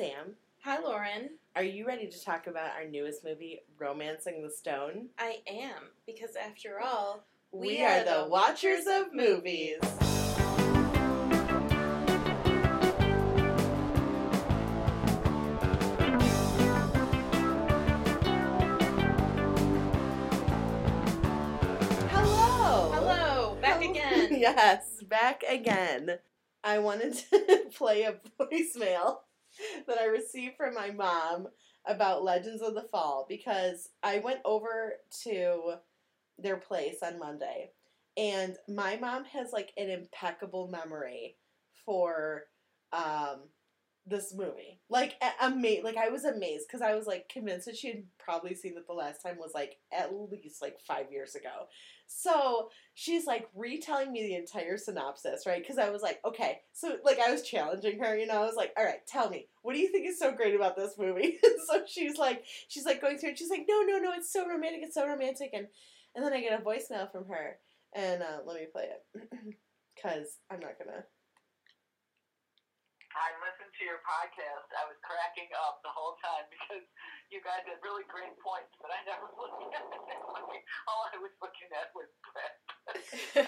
[0.00, 0.34] Sam.
[0.64, 1.28] Hi, Lauren.
[1.54, 5.10] Are you ready to talk about our newest movie, Romancing the Stone?
[5.18, 9.76] I am, because after all, We, are, the Watchers of Movies.
[22.08, 22.90] Hello.
[22.94, 23.90] Hello, back Hello.
[23.90, 24.28] again.
[24.40, 26.20] yes, back again.
[26.64, 29.18] I wanted to play a voicemail
[29.86, 31.48] that I received from my mom
[31.86, 35.74] about Legends of the Fall because I went over to
[36.38, 37.70] their place on Monday
[38.16, 41.36] and my mom has like an impeccable memory
[41.84, 42.44] for
[42.92, 43.40] um
[44.06, 44.80] this movie.
[44.88, 48.54] Like ama- like I was amazed cuz I was like convinced that she had probably
[48.54, 51.68] seen it the last time was like at least like 5 years ago.
[52.12, 55.62] So, she's like retelling me the entire synopsis, right?
[55.62, 58.56] Because I was like, okay, so like I was challenging her, you know, I was
[58.56, 61.38] like, all right, tell me, what do you think is so great about this movie?
[61.66, 64.46] so she's like, she's like going through it, she's like, no, no, no, it's so
[64.46, 65.68] romantic, it's so romantic, and
[66.14, 67.56] and then I get a voicemail from her,
[67.94, 69.30] and uh, let me play it,
[69.94, 71.04] because I'm not gonna.
[73.70, 74.66] I listened to your podcast.
[74.74, 76.82] I was cracking up the whole time because
[77.30, 79.94] you guys had really great points, but I never looked at it.
[80.90, 82.50] All I was looking at was Brad.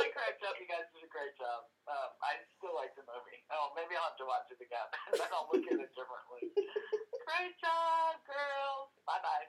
[0.00, 0.56] I cracked up.
[0.56, 1.68] You guys did a great job.
[1.84, 3.44] Um, I still like the movie.
[3.52, 4.88] Oh, maybe I'll have to watch it again.
[5.12, 6.56] then I'll look at it differently.
[6.56, 8.96] Great job, girls.
[9.04, 9.44] Bye bye.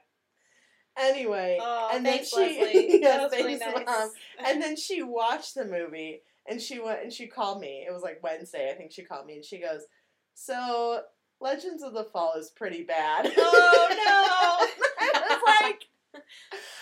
[1.00, 3.00] Anyway, Oh, and thanks, then she, Leslie.
[3.00, 3.86] yes, that was really nice.
[3.86, 4.10] Mom.
[4.44, 7.84] and then she watched the movie and she went and she called me.
[7.88, 9.82] It was like Wednesday, I think she called me and she goes,
[10.34, 11.02] "So
[11.40, 14.66] Legends of the Fall is pretty bad." Oh, no.
[15.00, 15.84] I was like,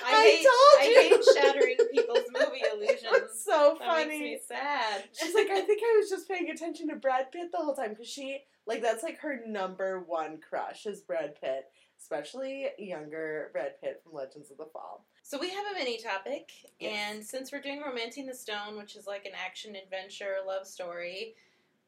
[0.05, 3.03] I, I hate, told I hate shattering people's movie illusions.
[3.13, 5.05] "That's so That makes funny." me sad.
[5.13, 7.91] She's like, "I think I was just paying attention to Brad Pitt the whole time
[7.91, 11.65] because she like that's like her number one crush is Brad Pitt."
[11.99, 15.07] Especially younger Brad Pitt from Legends of the Fall.
[15.29, 16.93] So we have a mini topic, Yes.
[16.95, 21.35] and since we're doing Romancing the Stone, which is like an action adventure love story,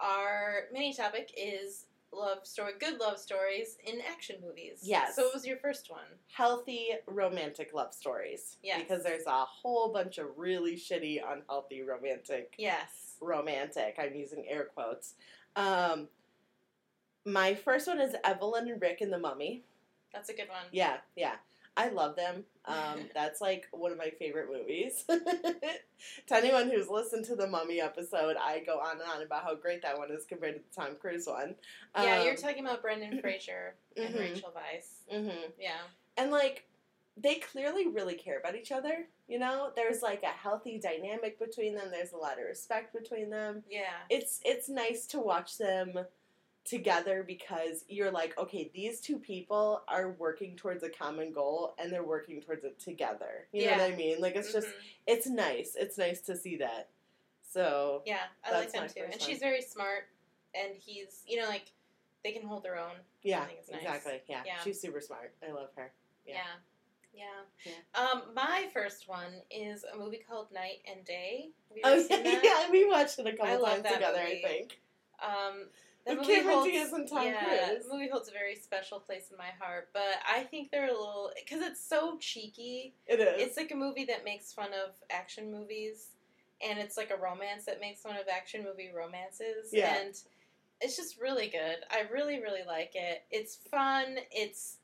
[0.01, 4.81] our mini topic is love story, good love stories in action movies.
[4.83, 5.15] Yes.
[5.15, 6.01] So what was your first one?
[6.33, 8.57] healthy romantic love stories.
[8.65, 8.83] Yes.
[8.83, 12.55] Because there's a whole bunch of really shitty, unhealthy romantic.
[12.59, 13.15] Yes.
[13.21, 13.95] Romantic.
[14.01, 15.15] I'm using air quotes.
[15.55, 16.09] Um,
[17.25, 19.63] my first one is Evelyn and Rick in the Mummy.
[20.13, 20.67] That's a good one.
[20.73, 21.37] Yeah, yeah.
[21.77, 22.43] I love them.
[22.69, 25.05] Um, that's like one of my favorite movies.
[25.09, 29.55] to anyone who's listened to the Mummy episode, I go on and on about how
[29.55, 31.55] great that one is compared to the Tom Cruise one.
[31.97, 34.19] Yeah, Um, you're talking about Brendan Fraser and Mhm.
[34.21, 35.15] Rachel Weisz.
[35.15, 35.53] mhm.
[35.59, 35.81] Yeah.
[36.17, 36.65] and like
[37.17, 41.75] they clearly really care about each other you know there's like a healthy dynamic between
[41.75, 43.91] them there's a lot of respect between them Yeah.
[44.09, 45.99] it's it's nice to watch them
[46.69, 51.91] together because you're like okay these two people are working towards a common goal and
[51.93, 54.73] they're working towards it together you know what i mean like it's just Mhm.
[55.07, 56.91] it's nice it's nice to see that
[57.51, 59.01] so Yeah, I like them too.
[59.05, 59.19] And one.
[59.21, 60.05] she's very smart,
[60.55, 61.73] and he's, you know, like,
[62.23, 62.93] they can hold their own.
[63.23, 63.81] yeah I think it's nice.
[63.83, 64.43] exactly yeah.
[64.45, 64.61] Yeah.
[64.63, 65.91] she's super smart i love her
[66.27, 66.35] Yeah.
[67.15, 67.25] Yeah.
[67.65, 67.73] Yeah.
[67.95, 68.01] Yeah.
[68.01, 71.49] Um, my first one is a movie called Knight and Day.
[71.83, 72.41] Oh that?
[72.45, 74.45] yeah we watched it a couple times together movie.
[74.45, 74.79] i think
[75.23, 75.69] Um,
[76.07, 77.85] the With Cameron holds, Diaz and Tom yeah, Cruise.
[77.87, 80.93] the movie holds a very special place in my heart, but I think they're a
[80.93, 82.95] little because it's so cheeky.
[83.07, 86.09] it is It's like a movie that makes fun of action movies,
[86.67, 89.71] and it's like a romance that makes fun of action movie romances.
[89.73, 89.97] Yeah.
[90.01, 90.15] And
[90.81, 91.77] it's just really good.
[91.91, 93.25] I really, really like it.
[93.31, 94.17] It's fun.
[94.31, 94.77] It's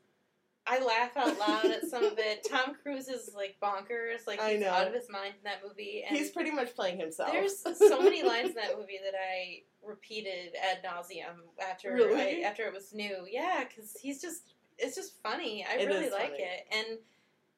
[0.67, 2.45] I laugh out loud at some of it.
[2.49, 4.25] Tom Cruise is like bonkers.
[4.27, 6.03] Like he's out of his mind in that movie.
[6.07, 7.31] And He's pretty much playing himself.
[7.31, 12.43] there's so many lines in that movie that I repeated ad nauseum after Really?
[12.43, 13.25] I, after it was new.
[13.29, 14.41] Yeah, because he's just
[14.77, 15.65] it's just funny.
[15.69, 16.43] I It really like funny.
[16.43, 16.67] it.
[16.71, 16.97] And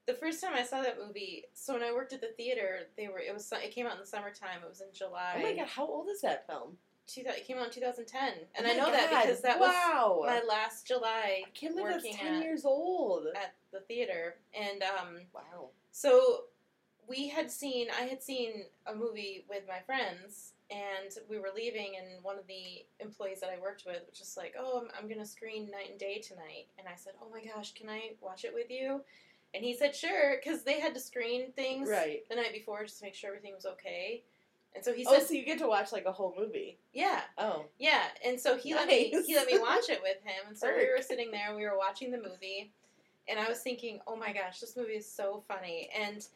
[0.05, 3.07] the first time I saw that movie, so when I worked at the theater, they
[3.07, 4.59] were it was it came out in the summertime.
[4.63, 5.33] It was in July.
[5.37, 6.77] oh my god, how old is that film?
[7.07, 10.17] Two, it came out in 2010, and Oh I know that because that wow.
[10.19, 13.27] was my last July I can't believe that's working ten at- years old.
[13.35, 15.69] at the theater, and um, Wow.
[15.91, 16.43] so
[17.07, 21.95] we had seen, I had seen a movie with my friends, and we were leaving,
[21.97, 25.09] and one of the employees that I worked with was just like, "Oh, I'm, I'm
[25.09, 28.43] gonna screen Knight and Day tonight," and I said, "Oh my gosh, can I watch
[28.45, 29.01] it with you?"
[29.53, 32.23] And he said, "Sure," because they had to screen things Right.
[32.29, 34.23] the night before just to make sure everything was okay.
[34.75, 36.77] And so he Oh, said, so you get to watch like a whole movie.
[36.93, 37.65] "Yeah, Oh.
[37.79, 40.67] yeah." And so he let me he let me watch it with him, and so
[40.75, 42.71] we were sitting there, we were watching the movie,
[43.29, 46.27] and I was thinking, "Oh my gosh, this movie is so funny." And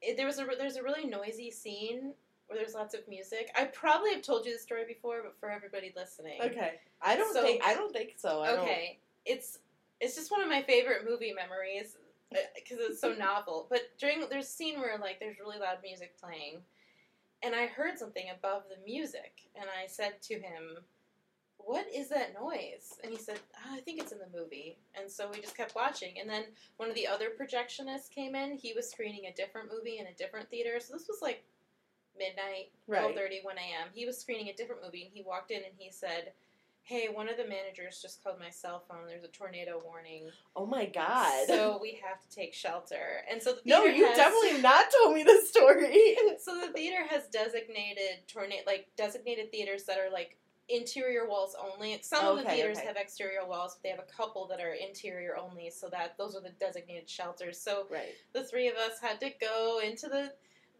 [0.00, 2.14] it, there was a there's a really noisy scene
[2.52, 3.50] where there's lots of music.
[3.56, 6.80] I probably have told you the story before, but for everybody listening, Okay.
[7.00, 8.40] I don't So- think I don't think so.
[8.42, 9.58] I don't- okay, it's
[10.00, 11.96] it's just one of my favorite movie memories
[12.54, 13.66] because it's so novel.
[13.70, 16.62] But during there's a scene where like there's really loud music playing,
[17.42, 20.84] and I heard something above the music, and I said to him,
[21.58, 25.10] "What is that noise?" And he said, "Ah, "I think it's in the movie." And
[25.10, 26.44] so we just kept watching, and then
[26.78, 28.56] one of the other projectionists came in.
[28.56, 31.44] He was screening a different movie in a different theater, so this was like
[32.18, 33.16] midnight, twelve Right.
[33.16, 33.88] thirty, one a.m.
[33.92, 36.32] He was screening a different movie, and he walked in and he said.
[36.84, 39.06] Hey, one of the managers just called my cell phone.
[39.06, 40.28] There's a tornado warning.
[40.56, 41.46] Oh my god.
[41.46, 43.22] So we have to take shelter.
[43.30, 46.16] And so the no, theater you has, definitely not told me this story.
[46.40, 50.36] So the theater has designated tornado like designated theaters that are like
[50.68, 51.98] interior walls only.
[52.02, 52.86] Some of the theaters okay.
[52.86, 56.34] have exterior walls, but they have a couple that are interior only, so that those
[56.36, 57.60] are the designated shelters.
[57.60, 58.14] So right.
[58.32, 60.32] the three of us had to go into the,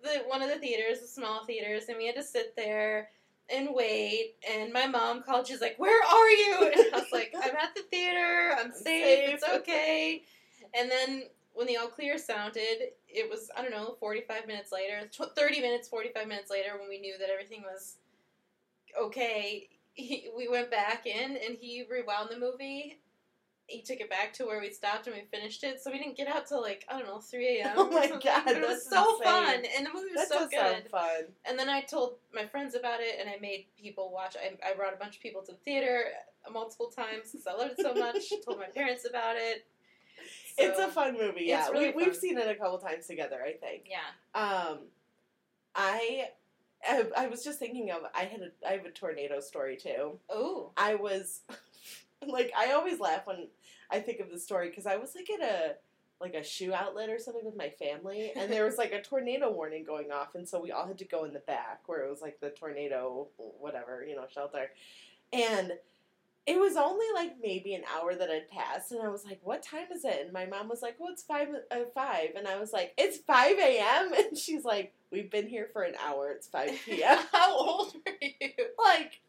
[0.02, 3.10] the one of the theaters, the small theaters, and we had to sit there
[3.50, 4.34] and wait.
[4.50, 5.46] And my mom called.
[5.46, 8.56] She's like, "Where are you?" And I was like, "I'm at the theater.
[8.58, 8.82] I'm safe.
[8.82, 10.22] safe." It's okay."
[10.78, 15.08] And then when the all clear sounded, it was I don't know, 45 minutes later,
[15.12, 17.96] 30 minutes, 45 minutes later, when we knew that everything was
[19.00, 19.69] okay.
[19.94, 23.00] He, we went back in and he rewound the movie.
[23.72, 25.82] He took it back to where we stopped and we finished it.
[25.82, 27.72] So we didn't get out till like I don't know 3 a.m.
[27.76, 29.24] Oh my God, But it was so insane.
[29.24, 30.90] fun and the movie was That so good.
[30.90, 31.24] fun.
[31.44, 34.36] And then I told my friends about it, and I made people watch.
[34.36, 36.04] I, I brought a bunch of people to the theater
[36.52, 38.16] multiple times because I loved it so much.
[38.44, 39.64] told my parents about it.
[40.58, 41.44] it's a fun movie.
[41.46, 43.40] Yeah, really we, we've seen it a couple times together.
[43.42, 43.88] I think.
[43.88, 44.40] Yeah.
[44.40, 44.78] Um,
[45.74, 46.26] I,
[46.86, 50.19] I, I was just thinking of I had a I have a tornado story too.
[50.28, 50.72] Oh.
[50.76, 51.40] I was
[52.26, 53.48] like I always laugh when
[53.92, 55.74] I think of the story because I was like at a
[56.20, 59.50] like a shoe outlet or something with my family and there was like a tornado
[59.50, 62.10] warning going off and so we all had to go in the back where it
[62.10, 64.70] was like the tornado whatever you know shelter.
[65.32, 65.72] And
[66.46, 69.62] it was only like maybe an hour that had passed and I was like what
[69.62, 70.20] time is it?
[70.22, 72.30] And my mom was like well it's five uh, five.
[72.36, 75.94] And I was like it's five a.m and she's like we've been here for an
[76.06, 76.30] hour.
[76.30, 78.50] It's five p.m How old were you?
[78.78, 79.20] like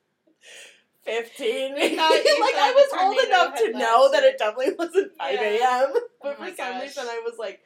[1.05, 1.75] 15.
[1.77, 5.33] You like thought- you I was old enough to know that it definitely wasn't 5
[5.33, 5.39] Yeah.
[5.41, 6.01] Oh a.m.
[6.21, 6.81] But Oh for some gosh.
[6.83, 7.61] reason I was like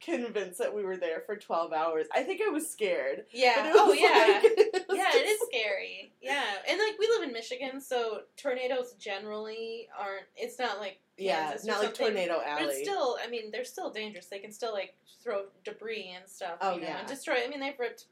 [0.00, 2.06] convinced that we were there for 12 hours.
[2.14, 3.24] I think I was scared.
[3.32, 3.66] But oh, Yeah.
[3.68, 4.40] it Oh was yeah.
[4.42, 6.12] it was yeah, it is scary.
[6.20, 10.26] Yeah, and like we live in Michigan, so tornadoes generally aren't.
[10.36, 11.94] It's not like Yeah, Kansas or not like.
[11.94, 12.64] Tornado But Alley.
[12.74, 14.26] it's still, I mean, they're still dangerous.
[14.26, 16.58] They can still like throw debris and stuff.
[16.60, 16.98] Oh, you know, yeah.
[17.00, 17.36] and destroy.
[17.44, 18.04] I mean, they've ripped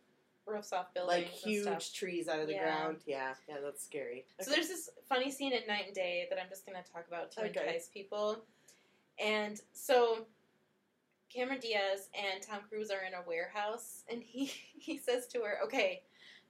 [0.47, 1.25] roofs off buildings.
[1.25, 2.63] like huge trees out of the Yeah.
[2.65, 3.03] ground.
[3.07, 4.27] Yeah, yeah, that's scary.
[4.41, 7.07] So there's this funny scene in Knight and Day that I'm just going to talk
[7.09, 7.61] about to Okay.
[7.67, 8.45] entice people.
[9.19, 10.27] And so
[11.33, 14.45] Cameron Diaz and Tom Cruise are in a warehouse, and he
[14.79, 16.03] he says to her, "Okay,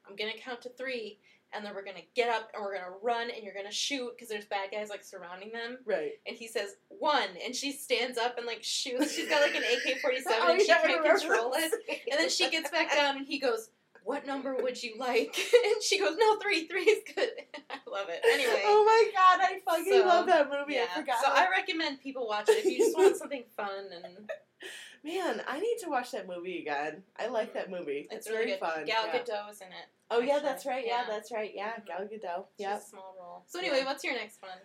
[0.08, 1.19] I'm gonna count to three,
[1.52, 4.29] and then we're gonna get up and we're gonna run, and you're gonna shoot because
[4.29, 6.12] there's bad guys like surrounding them." right.
[6.26, 9.14] And he says one, and she stands up and like shoots.
[9.14, 11.73] She's got like an AK-47, Oh, and she can't control it.
[12.11, 13.70] And then she gets back down, and he goes,
[14.04, 16.66] "What number would you like?" And she goes, "No, three.
[16.68, 17.30] Three is good."
[17.70, 18.20] I love it.
[18.24, 20.74] Anyway, Oh my god, I fucking So, love that movie.
[20.74, 20.86] yeah.
[20.94, 21.16] I forgot.
[21.24, 24.30] So I recommend people watch it if you just want something fun and
[25.04, 27.02] Man, I need to watch that movie again.
[27.18, 28.08] I like that movie.
[28.10, 28.60] it's, It's, really very good.
[28.60, 28.84] fun.
[28.86, 29.18] Gal yeah.
[29.18, 29.88] Gadot is in it.
[30.10, 30.82] Oh yeah, that's right.
[30.86, 31.06] Yeah, Yeah.
[31.10, 31.52] that's right.
[31.54, 31.86] Yeah, Mhm.
[31.86, 32.78] Gal Gadot.
[32.78, 33.42] A small role.
[33.46, 33.84] So anyway, Yeah.
[33.84, 34.58] what's your next one?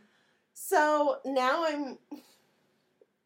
[0.54, 1.98] So now I'm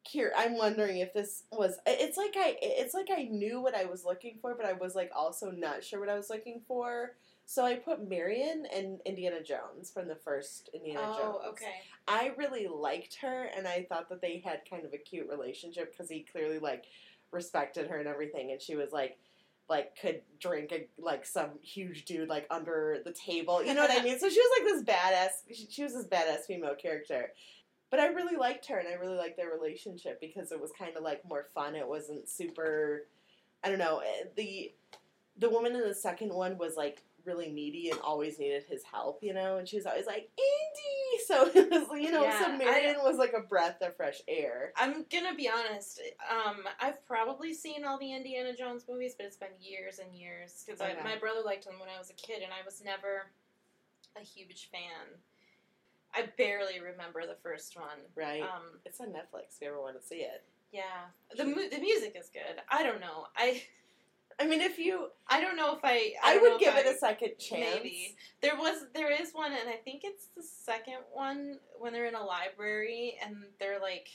[0.07, 0.33] here.
[0.35, 1.77] I'm wondering if this was.
[1.85, 2.55] It's like I.
[2.61, 5.83] It's like I knew what I was looking for, but I was like also not
[5.83, 7.13] sure what I was looking for.
[7.45, 11.45] So I put Marion and Indiana Jones from the first Indiana oh, Jones.
[11.49, 11.73] okay.
[12.07, 15.91] I really liked her, and I thought that they had kind of a cute relationship
[15.91, 16.85] because he clearly like
[17.31, 19.17] respected her and everything, and she was like.
[19.69, 23.97] Like could drink a, like some huge dude like under the table, you know what
[23.97, 24.19] I mean?
[24.19, 25.55] So she was like this badass.
[25.55, 27.31] She, she was this badass female character,
[27.93, 30.97] but I really liked her and I really liked their relationship because it was kind
[30.97, 31.75] of like more fun.
[31.75, 33.05] It wasn't super.
[33.63, 34.73] I don't know eh, the
[35.37, 39.19] the woman in the second one was like really needy and always needed his help,
[39.21, 41.23] you know, and she was always like Andy.
[41.27, 44.73] So it was you know, Yeah, so Marion was like a breath of fresh air.
[44.75, 46.01] I'm gonna be honest.
[46.27, 50.63] Um, I've probably seen all the Indiana Jones movies, but it's been years and years
[50.65, 50.97] because Okay.
[51.03, 53.27] my brother liked them when I was a kid, and I was never
[54.19, 55.19] a huge fan.
[56.15, 57.99] I barely remember the first one.
[58.15, 58.41] Right.
[58.41, 59.55] Um, it's on Netflix.
[59.55, 60.43] If you ever want to see it.
[60.71, 61.05] yeah,
[61.35, 62.61] the mu- the music is good.
[62.69, 63.27] I don't know.
[63.35, 63.63] I
[64.39, 66.13] I mean, if you, I don't know if I.
[66.23, 67.75] I, don't would give I- it a second chance.
[67.75, 72.07] Maybe there was there is one, and I think it's the second one when they're
[72.07, 74.07] in a library and they're like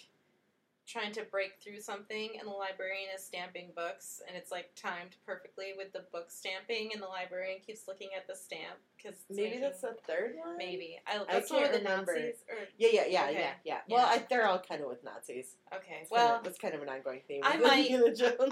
[0.89, 5.17] trying to break through something, and the librarian is stamping books, and it's like timed
[5.27, 9.59] perfectly with the book stamping, and the librarian keeps looking at the stamp because Maybe
[9.59, 10.57] that's the third one.
[10.57, 12.15] maybe I, that's the can't the remember.
[12.15, 12.37] Nazis.
[12.49, 13.39] Or Yeah, yeah, yeah, Okay.
[13.39, 13.79] yeah, yeah.
[13.89, 15.57] Well, I, they're all kind of with Nazis.
[15.75, 17.43] okay, It's well, kind of, that's kind of an ongoing theme.
[17.45, 17.91] I might-.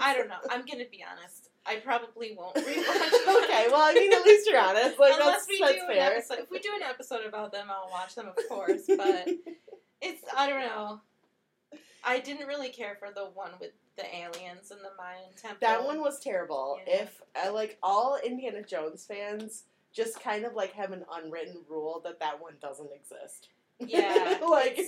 [0.00, 0.36] I don't know.
[0.50, 1.48] I'm gonna be honest.
[1.64, 2.64] I probably won't rewatch.
[2.66, 4.98] okay, well, I mean, at least you're honest.
[5.00, 5.90] Like, Unless that's, we that's do fair.
[5.90, 8.82] an episode, if we do an episode about them, I'll watch them, of course.
[8.86, 9.26] But
[10.00, 11.00] it's I don't know.
[12.06, 15.58] I didn't really care for the one with the aliens and the Mayan temple.
[15.60, 16.78] That one was terrible.
[16.86, 17.02] Yeah.
[17.02, 22.00] If uh, like all Indiana Jones fans just kind of like have an unwritten rule
[22.04, 23.48] that that one doesn't exist.
[23.80, 24.78] Yeah, like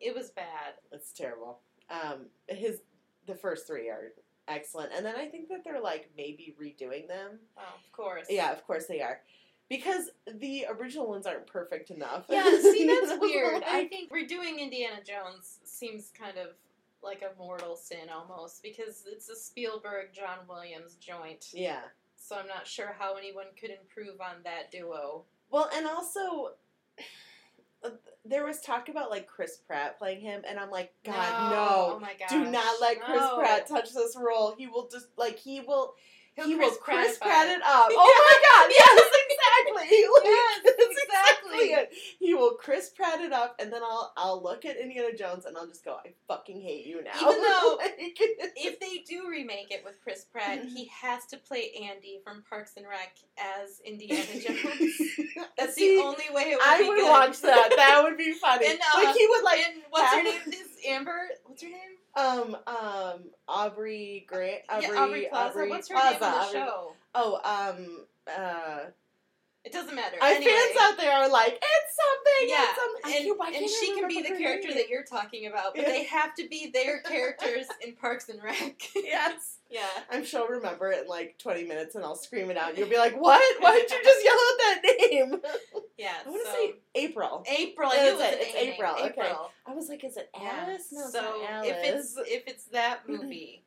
[0.00, 0.74] it was bad.
[0.92, 1.58] it's terrible.
[1.90, 2.80] Um, his
[3.26, 4.12] the first three are
[4.46, 7.40] excellent, and then I think that they're like maybe redoing them.
[7.58, 8.26] Oh, of course.
[8.30, 9.20] Yeah, of course they are,
[9.72, 10.10] because
[10.40, 12.26] the original ones aren't perfect enough.
[12.28, 12.44] Yeah.
[12.60, 13.62] See, that's weird.
[13.66, 16.48] I think redoing Indiana Jones seems kind of
[17.02, 21.46] like a mortal sin almost because it's a Spielberg John Williams joint.
[21.52, 21.80] yeah.
[22.16, 25.24] So I'm not sure how anyone could improve on that duo.
[25.50, 26.52] Well, and also.
[27.84, 27.90] uh,
[28.24, 31.94] There was talk about like Chris Pratt playing him, and I'm like, God, no!
[31.96, 32.12] Oh my.
[32.28, 33.38] Do not let Chris No.
[33.38, 34.54] Pratt touch this role.
[34.56, 35.94] He will just like he will
[36.34, 37.60] He'll he will Chris Chris Pratt it.
[37.62, 37.88] up.
[37.90, 38.70] Oh my God!
[38.78, 39.21] Yes.
[40.12, 41.66] Like, Yes, that's exactly.
[41.72, 41.90] it.
[42.18, 45.56] He will Chris Pratt it up, and then I'll I'll look at Indiana Jones and
[45.56, 47.12] I'll just go, I fucking hate you now.
[47.20, 47.78] Even though-
[48.64, 52.74] If they do remake it with Chris Pratt, he has to play Andy from Parks
[52.76, 54.98] and Rec as Indiana Jones.
[55.58, 57.10] That's See, the only way it would I be would good.
[57.10, 57.72] watch that.
[57.76, 58.66] That would be funny.
[58.66, 60.40] And, uh, like he would like and what's her name?
[60.48, 61.20] Is Amber?
[61.44, 61.78] What's her name?
[62.14, 65.48] um um Aubrey Grant Aubrey yeah, Aubrey Plaza.
[65.58, 66.92] Aubrey what's her Plaza, name on the Aubrey- show?
[67.14, 67.40] Oh
[67.76, 68.78] um uh
[69.64, 70.16] It doesn't matter.
[70.20, 70.50] Our anyway.
[70.50, 72.48] fans out there are like, it's something.
[72.48, 73.46] Yeah, it's something.
[73.54, 74.76] And, and she can be the character name?
[74.78, 75.88] that you're talking about, but Yeah.
[75.90, 78.82] they have to be their characters in Parks and Rec.
[78.96, 79.58] Yes.
[79.70, 79.86] yeah.
[80.10, 82.70] I'm sure I'll remember it in like 20 minutes and I'll scream it out.
[82.70, 83.40] And you'll be like, what?
[83.62, 85.40] Why did you just yell out that name?
[85.96, 86.10] Yeah.
[86.26, 87.44] I want to so- say April.
[87.48, 87.90] April.
[87.92, 88.42] I it was that's an it.
[88.48, 88.74] It's A name.
[88.74, 88.94] April.
[89.10, 89.32] Okay.
[89.66, 90.64] I was like, is it Yeah.
[90.66, 90.88] Alice?
[90.90, 91.68] No, it's so Alice.
[91.70, 93.62] if it's if it's that movie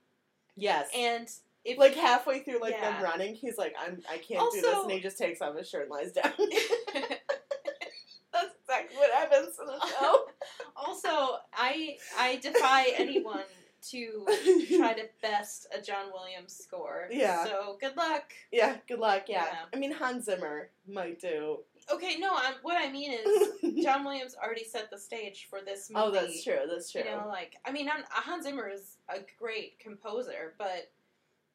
[0.57, 0.89] yes.
[0.93, 1.29] and
[1.65, 2.91] if like halfway through like Yeah.
[2.93, 5.67] them running, he's like, I'm I can't do this, and he just takes off his
[5.69, 6.31] shirt and lies down.
[8.33, 10.25] That's exactly what happens in the show.
[10.75, 13.43] also I I defy anyone
[13.91, 14.25] to
[14.77, 17.07] try to best a John Williams score.
[17.11, 17.45] Yeah.
[17.45, 18.33] So good luck.
[18.51, 19.23] yeah, good luck.
[19.27, 19.45] Yeah.
[19.45, 19.59] Yeah.
[19.73, 21.59] I mean Hans Zimmer might do.
[21.93, 25.91] Okay, no, I'm, what I mean is John Williams already set the stage for this
[25.91, 26.03] movie.
[26.03, 26.57] oh, that's true.
[26.67, 27.03] That's true.
[27.05, 30.89] You know, like I mean, I'm, Hans Zimmer is a great composer, but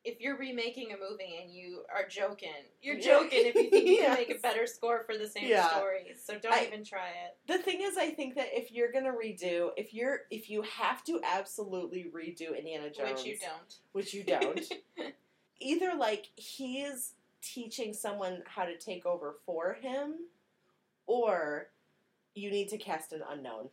[0.04, 2.48] if you're remaking a movie and you are joking,
[2.80, 5.68] you're joking if you think you can make a better score for the same Yeah.
[5.68, 6.14] story.
[6.22, 7.36] So don't I- even try it.
[7.46, 11.04] The thing is, I think that if you're gonna redo, if you're if you have
[11.04, 13.76] to absolutely redo Indiana Jones, Which you don't.
[13.92, 14.72] which you don't,
[15.60, 20.14] either like he's teaching someone how to take over for him,
[21.06, 21.68] or
[22.34, 23.68] you need to cast an unknown.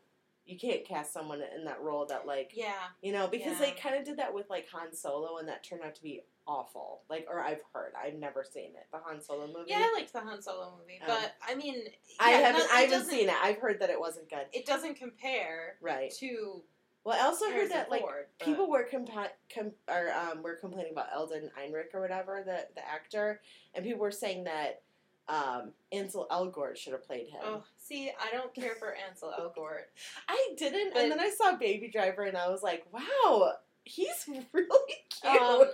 [0.48, 2.72] You can't cast someone in that role that like yeah.
[3.02, 3.66] you know because Yeah.
[3.68, 6.22] they kind of did that with like Han Solo and that turned out to be
[6.48, 7.02] awful.
[7.10, 9.66] Like or I've heard, I've never seen it, the Han Solo movie.
[9.68, 11.84] Yeah, I liked the Han Solo movie, Um, but I mean,
[12.20, 13.36] I haven't I haven't seen it.
[13.44, 14.46] I've heard that it wasn't good.
[14.54, 16.12] It doesn't compare Right.
[16.20, 16.64] to
[17.04, 20.94] Well, I also heard that like Ford, people were compa- com- or um, were complaining
[20.94, 23.42] about Alden Einrich or whatever the the actor,
[23.74, 24.82] and people were saying that
[25.30, 27.42] um, Ansel Elgort should have played him.
[27.44, 29.84] Oh, see, I don't care for Ansel Elgort.
[30.30, 33.54] I didn't, But- and then I saw Baby Driver, and I was like, wow,
[33.84, 35.26] he's really cute.
[35.42, 35.66] Um,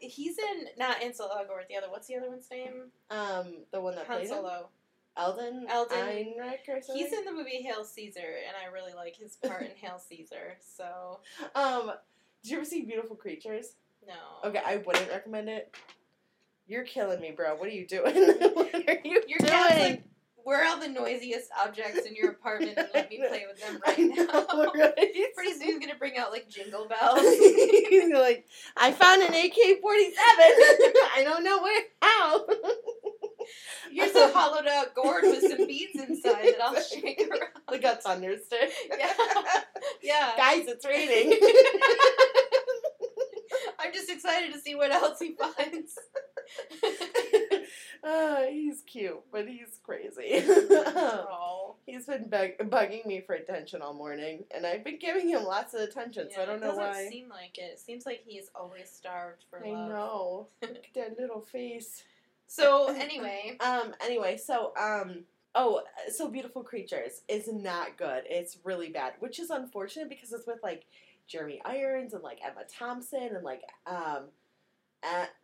[0.00, 1.68] He's in not Ansel Elgort.
[1.68, 2.90] The other, what's the other one's name?
[3.10, 4.68] Um, the one that Han played him, Solo.
[5.16, 6.96] Alden Alden- Einrich or something.
[7.02, 10.58] He's in the movie Hail Caesar, and I really like his part in Hail Caesar.
[10.60, 11.20] So
[11.54, 11.92] Um,
[12.42, 13.74] did you ever see Beautiful Creatures?
[14.06, 14.48] no.
[14.48, 15.74] Okay, I wouldn't recommend it.
[16.66, 17.54] You're killing me, bro.
[17.56, 18.14] What are you doing?
[18.54, 19.50] what are you Your doing?
[19.50, 20.02] cat's like,
[20.44, 23.80] where are all the noisiest objects in your apartment and let me play with them
[23.86, 24.24] right know,
[24.64, 24.72] now?
[24.74, 25.34] right?
[25.34, 27.20] Pretty soon he's gonna bring out like jingle bells.
[27.20, 28.46] He's like,
[28.76, 30.52] I found an AK forty seven.
[31.16, 32.46] I don't know where how.
[33.92, 37.42] Here's a hollowed out gourd with some beads inside that I'll shake around.
[37.70, 38.72] like a thunderstick.
[38.98, 39.12] Yeah.
[40.02, 40.32] Yeah.
[40.36, 41.38] Guys, it's raining.
[43.78, 45.96] I'm just excited to see what else he finds.
[48.04, 50.44] uh, he's cute, but he's crazy.
[50.70, 51.76] oh.
[51.86, 55.74] he's been beg- bugging me for attention all morning, and I've been giving him lots
[55.74, 57.08] of attention, so I don't it know doesn't why.
[57.08, 57.72] seem like it.
[57.72, 59.88] It seems like he's always starved for I love.
[59.88, 60.46] know.
[60.62, 62.02] Look at that little face.
[62.46, 63.94] So anyway, Um.
[64.02, 65.24] Anyway, so um.
[65.58, 65.80] Oh,
[66.12, 68.24] so beautiful creatures is not good.
[68.26, 70.84] It's really bad, which is unfortunate because it's with like
[71.26, 74.24] Jeremy Irons and like Emma Thompson and like um,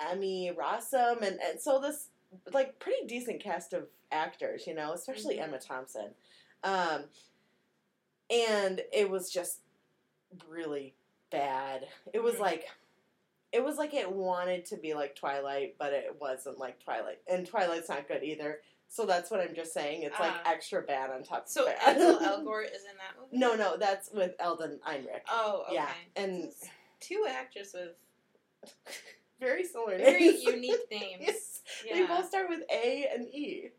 [0.00, 2.09] Emmy Rossum and and so this
[2.52, 5.42] like pretty decent cast of actors, you know, especially Mhm.
[5.42, 6.14] Emma Thompson.
[6.64, 7.04] Um,
[8.31, 9.61] and it was just
[10.49, 10.95] really
[11.31, 11.88] bad.
[12.12, 12.40] It was Mhm.
[12.40, 12.69] like
[13.52, 17.21] it was like it wanted to be like Twilight, but it wasn't like Twilight.
[17.26, 18.62] And Twilight's not good either.
[18.88, 20.02] So that's what I'm just saying.
[20.04, 20.42] It's like Ah.
[20.50, 21.97] extra bad on top So of bad.
[21.99, 23.37] Ansel Elgort is in that movie.
[23.37, 25.21] no, no, that's with Alden Einrich.
[25.28, 25.75] Oh, okay.
[25.75, 26.54] Yeah, and-
[27.00, 27.95] two actors with
[29.43, 30.45] Very similar very names.
[30.45, 31.21] unique names.
[31.21, 31.61] yes.
[31.85, 31.95] Yeah.
[31.95, 33.71] They both start with A and E.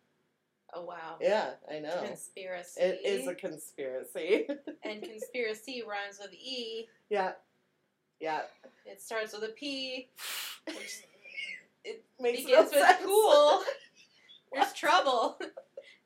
[0.73, 1.15] oh wow.
[1.21, 2.01] Yeah, I know.
[2.05, 2.81] Conspiracy.
[2.81, 4.47] It is a conspiracy.
[4.83, 6.87] and conspiracy rhymes with E.
[7.09, 7.31] yeah.
[8.19, 8.41] Yeah.
[8.85, 10.09] It starts with a P.
[10.67, 11.03] Which
[11.85, 13.01] it Makes begins no with sense.
[13.03, 13.61] cool.
[14.53, 15.39] There's trouble.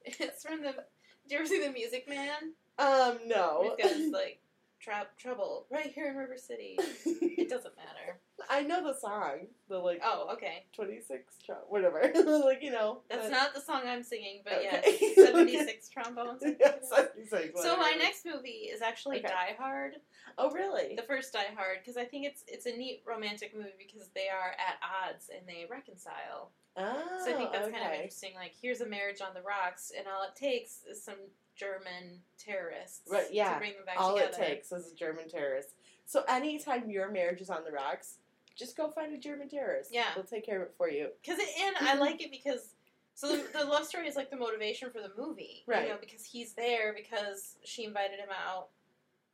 [0.05, 0.71] It's from the.
[0.71, 2.53] Do you ever see the Music Man?
[2.79, 3.75] Um, no.
[3.77, 4.39] It goes like,
[4.79, 6.77] trap trouble right here in River City.
[7.05, 8.17] It doesn't matter.
[8.49, 9.47] I know the song.
[9.69, 10.65] The like Oh, okay.
[10.73, 11.99] 26 tro- whatever.
[12.45, 13.01] like, you know.
[13.09, 14.97] That's but- not the song I'm singing, but Okay.
[15.01, 16.41] yes, 76 trombones.
[16.59, 19.27] Yeah, 76, So my next movie is actually Okay.
[19.27, 19.95] Die Hard,
[20.37, 20.95] Oh, really?
[20.95, 24.27] the first Die Hard, because I think it's it's a neat romantic movie because they
[24.29, 24.77] are at
[25.09, 26.51] odds and they reconcile.
[26.77, 28.33] Oh, So I think that's kind of oh, interesting.
[28.35, 31.15] Like, here's a marriage on the rocks, and all it takes is some
[31.55, 33.53] German terrorists Right, yeah.
[33.53, 34.31] to bring them back All together.
[34.31, 35.69] it takes is a German terrorist.
[36.05, 38.19] So anytime your marriage is on the rocks,
[38.57, 39.91] just go find a German terrorist.
[39.93, 40.05] Yeah.
[40.15, 41.09] They'll take care of it for you.
[41.21, 41.99] Because and I mm-hmm.
[41.99, 42.73] like it because
[43.13, 45.83] so the, the love story is like the motivation for the movie, Right.
[45.83, 48.67] You know, because he's there because she invited him out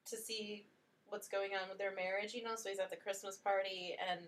[0.10, 0.66] to see
[1.08, 2.34] what's going on with their marriage.
[2.34, 4.22] You know, so he's at the Christmas party, and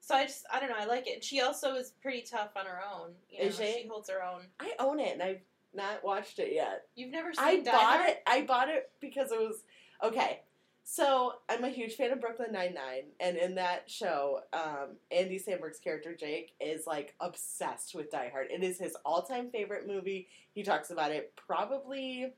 [0.00, 1.14] so I just I don't know I like it.
[1.14, 3.10] And she also is pretty tough on her own.
[3.30, 3.86] You know, Is she?
[3.88, 4.42] holds her own.
[4.60, 5.42] I own it and I've
[5.74, 6.86] not watched it yet.
[6.94, 8.08] You've never seen I Die bought Hard?
[8.10, 8.22] it.
[8.26, 9.62] I bought it because it was
[10.02, 10.40] okay.
[10.84, 15.38] So I'm a huge fan of Brooklyn Nine Nine, and in that show, um, Andy
[15.38, 18.48] Samberg's character Jake is like obsessed with Die Hard.
[18.50, 20.28] It is his all-time favorite movie.
[20.54, 22.32] He talks about it probably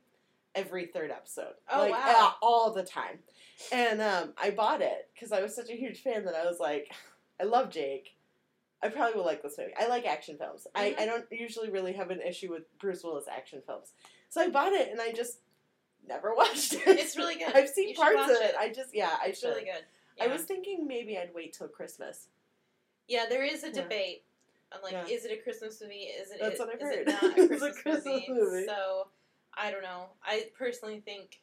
[0.53, 1.53] every third episode.
[1.69, 2.33] Oh, like, wow.
[2.41, 3.19] uh, all the time.
[3.71, 6.59] And um, I bought it because I was such a huge fan that I was
[6.59, 6.91] like,
[7.41, 8.15] I love Jake.
[8.81, 9.73] I probably will like this movie.
[9.77, 10.67] I like action films.
[10.75, 10.99] I, Mhm.
[10.99, 13.91] I don't usually really have an issue with Bruce Willis action films.
[14.29, 15.39] So I bought it and I just
[16.07, 16.81] never watched it.
[16.87, 17.53] It's really good.
[17.55, 18.41] I've seen You parts of it.
[18.41, 18.55] it.
[18.59, 19.49] I just yeah, I It's should.
[19.49, 19.83] really good.
[20.21, 22.27] I was thinking maybe I'd wait till Christmas.
[23.07, 23.73] Yeah, there is a Yeah.
[23.83, 24.23] debate.
[24.71, 25.05] on like, Yeah.
[25.07, 26.05] is it a Christmas movie?
[26.05, 26.39] Is it?
[26.41, 27.05] That's what I've heard.
[27.07, 28.25] not a a Christmas, movie?
[28.29, 28.65] movie.
[28.65, 29.07] So
[29.53, 30.07] I don't know.
[30.23, 31.41] I personally think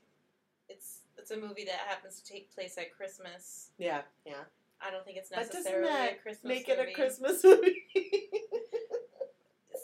[0.68, 3.70] it's it's a movie that happens to take place at Christmas.
[3.78, 4.34] Yeah, yeah.
[4.80, 6.80] I don't think it's But doesn't necessarily that a Christmas Make movie.
[6.80, 7.84] it a Christmas movie.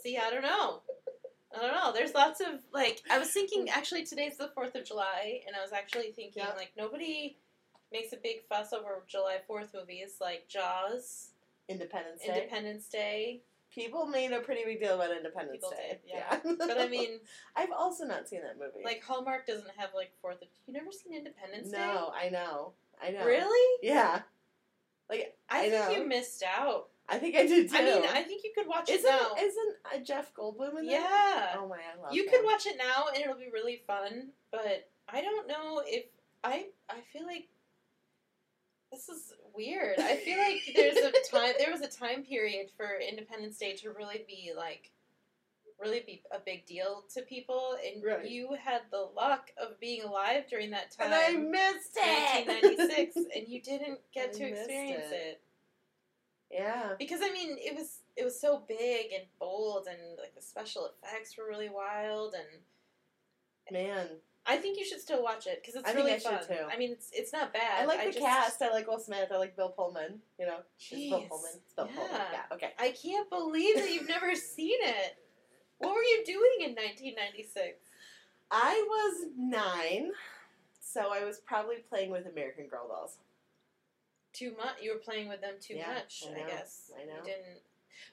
[0.03, 0.81] See, I don't know.
[1.59, 1.93] I don't know.
[1.93, 5.61] There's lots of like I was thinking actually today's the 4th of July and I
[5.63, 6.53] was actually thinking Yeah.
[6.57, 7.37] like nobody
[7.93, 11.31] makes a big fuss over July 4th movies like Jaws,
[11.69, 12.35] Independence Day.
[12.35, 13.41] Independence Day.
[13.75, 15.91] People made a pretty big deal about Independence People Day.
[15.91, 16.39] did, yeah.
[16.59, 17.21] But I mean,
[17.57, 18.85] I've also not seen that movie.
[18.85, 21.79] like Hallmark doesn't have like 4th of You never seen Independence Day?
[21.79, 23.25] no, I know, I know.
[23.25, 23.79] Really?
[23.83, 24.23] Yeah.
[25.11, 25.91] Like I, I think know.
[25.91, 26.89] you missed out.
[27.09, 27.77] I think I did too.
[27.77, 29.31] I mean, I think you could watch it isn't now.
[29.41, 30.93] isn't uh, Jeff Goldblum in that?
[30.93, 31.55] yeah.
[31.59, 32.17] Oh my, I love it.
[32.17, 32.31] you him.
[32.31, 36.05] could watch it now and it'll be really fun, but I don't know if
[36.45, 37.49] I I feel like
[38.93, 39.99] this is weird.
[39.99, 43.91] I feel like there's a time there was a time period for Independence Day to
[43.91, 44.91] really be like
[45.81, 48.29] really be a big deal to people and Right.
[48.29, 51.13] you had the luck of being alive during that time.
[51.13, 52.47] And I missed it.
[52.49, 55.15] 1996 and you didn't get I to experience it.
[55.15, 55.41] it.
[56.51, 56.93] Yeah.
[56.99, 60.91] Because I mean, it was it was so big and bold, and like the special
[61.03, 62.63] effects were really wild, and
[63.71, 64.07] Man,
[64.47, 66.57] I think you should still watch it because it's I think really I should fun.
[66.57, 66.65] too.
[66.73, 67.83] I mean, it's it's not bad.
[67.83, 68.63] I like the just- cast.
[68.63, 69.29] I like Will Smith.
[69.33, 70.21] I like Bill Pullman.
[70.39, 71.51] You know, it's Bill Pullman.
[71.65, 72.11] It's Bill Pullman.
[72.15, 72.25] Yeah.
[72.33, 72.55] Yeah.
[72.57, 72.71] Okay.
[72.79, 75.17] I can't believe that you've never seen it.
[75.79, 77.77] What were you doing in 1996?
[78.51, 80.13] I was nine,
[80.81, 83.19] so I was probably playing with American Girl dolls.
[84.33, 84.77] Too much.
[84.83, 86.25] You were playing with them too Yeah, much.
[86.27, 86.91] I I, know, guess.
[87.01, 87.13] I know.
[87.17, 87.61] You didn't.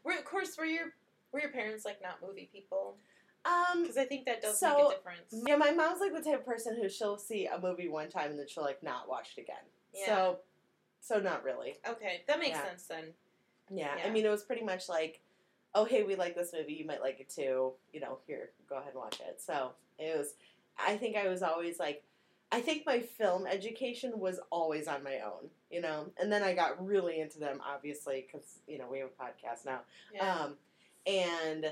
[0.04, 0.94] Were of course were your
[1.32, 2.98] were your parents like not movie people?
[3.46, 5.44] Um, Because I think that does So, make a difference.
[5.48, 8.32] yeah, my mom's like the type of person who she'll see a movie one time
[8.32, 9.58] and then she'll like not watch it again.
[9.94, 10.06] Yeah.
[10.08, 10.40] So,
[11.02, 11.76] so not really.
[11.88, 12.66] Okay, that makes Yeah.
[12.66, 13.14] sense then.
[13.70, 13.98] Yeah.
[14.04, 15.22] I mean, it was pretty much like,
[15.76, 16.74] oh, hey, we like this movie.
[16.74, 17.74] You might like it too.
[17.94, 19.40] You know, here, go ahead and watch it.
[19.42, 20.34] So it was.
[20.80, 22.04] I think I was always like,
[22.52, 25.50] I think my film education was always on my own.
[25.70, 29.10] You know, and then I got really into them, obviously, because you know we have
[29.10, 29.82] a podcast now.
[30.14, 30.36] Yeah.
[30.36, 30.56] Um,
[31.06, 31.66] and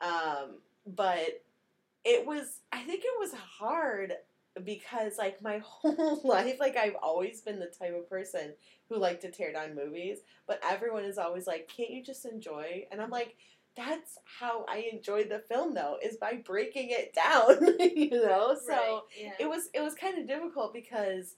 [0.00, 1.42] um, but
[2.04, 4.14] it was I think it was hard
[4.64, 8.54] because like my whole life like I've always been the type of person
[8.88, 12.86] who like to tear down movies, but everyone is always like, "Can't you just enjoy?"
[12.90, 13.36] And I'm like,
[13.78, 18.56] that's how I enjoyed the film though, is by breaking it down, you know?
[18.66, 19.32] So Right, yeah.
[19.38, 21.36] it was it was kind of difficult because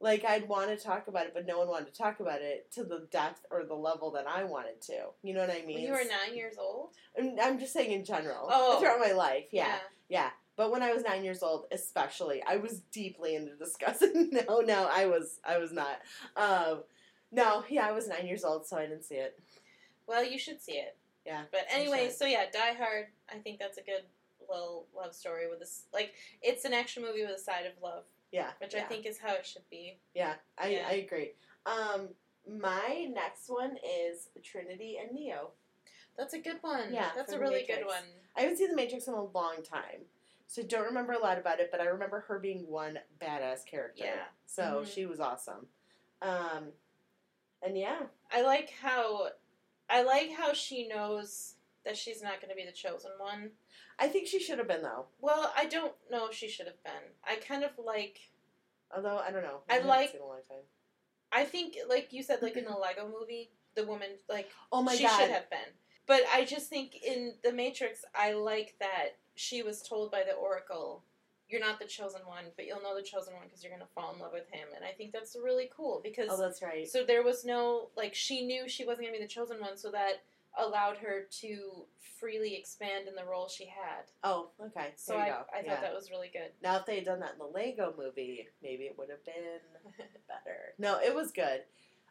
[0.00, 2.70] like I'd want to talk about it, but no one wanted to talk about it
[2.72, 4.98] to the depth or the level that I wanted to.
[5.22, 5.76] You know what I mean?
[5.76, 6.90] When you were nine years old.
[7.18, 8.48] I'm, I'm just saying in general.
[8.50, 8.78] Oh.
[8.80, 9.76] throughout my life, yeah,
[10.08, 10.30] yeah.
[10.56, 14.30] But when I was nine years old, especially, I was deeply into discussing.
[14.48, 16.00] no, no, I was, I was not.
[16.36, 16.82] Um,
[17.30, 19.38] no, yeah, I was nine years old, so I didn't see it.
[20.06, 20.96] Well, you should see it.
[21.24, 23.06] Yeah, But anyway, so yeah, Die Hard.
[23.32, 24.02] I think that's a good
[24.48, 25.84] little love story with this.
[25.92, 28.80] Like, it's an action movie with a side of love, yeah, which yeah.
[28.80, 29.98] I think is how it should be.
[30.14, 30.88] Yeah, I, Yeah.
[30.88, 31.32] I agree.
[31.64, 32.08] Um,
[32.48, 35.50] my next one is Trinity and Neo.
[36.18, 36.92] That's a good one.
[36.92, 38.02] Yeah, that's a really good one.
[38.36, 40.02] I haven't seen The Matrix in a long time,
[40.48, 44.04] so don't remember a lot about it, but I remember her being one badass character.
[44.04, 44.24] Yeah.
[44.46, 44.92] So Mhm.
[44.92, 45.68] she was awesome.
[46.20, 46.72] Um,
[47.62, 49.30] and yeah, I like how,
[49.92, 53.50] I like how she knows that she's not going to be the chosen one.
[53.98, 55.06] I think she should have been though.
[55.20, 57.12] Well, I don't know if she should have been.
[57.24, 58.18] I kind of like.
[58.94, 59.60] Although I don't know.
[59.68, 60.64] I haven't like- seen a long time.
[61.34, 64.94] I think, like you said, like in the Lego movie, the woman like Oh my
[64.94, 65.18] she god.
[65.20, 65.60] should have been.
[66.06, 70.32] But I just think in the Matrix, I like that she was told by the
[70.34, 71.04] Oracle,
[71.52, 74.12] "You're not the chosen one, but you'll know the chosen one because you're gonna fall
[74.14, 76.88] in love with him." And I think that's really cool because Oh, that's right.
[76.88, 79.90] so there was no like she knew she wasn't gonna be the chosen one, so
[79.90, 80.22] that
[80.58, 81.86] allowed her to
[82.18, 84.04] freely expand in the role she had.
[84.22, 84.92] Oh, okay.
[84.96, 85.34] So I, go.
[85.52, 85.80] I thought yeah.
[85.80, 86.50] that was really good.
[86.62, 89.60] Now, if they had done that in the Lego movie, maybe it would have been
[90.28, 90.74] better.
[90.78, 91.62] No, it was good.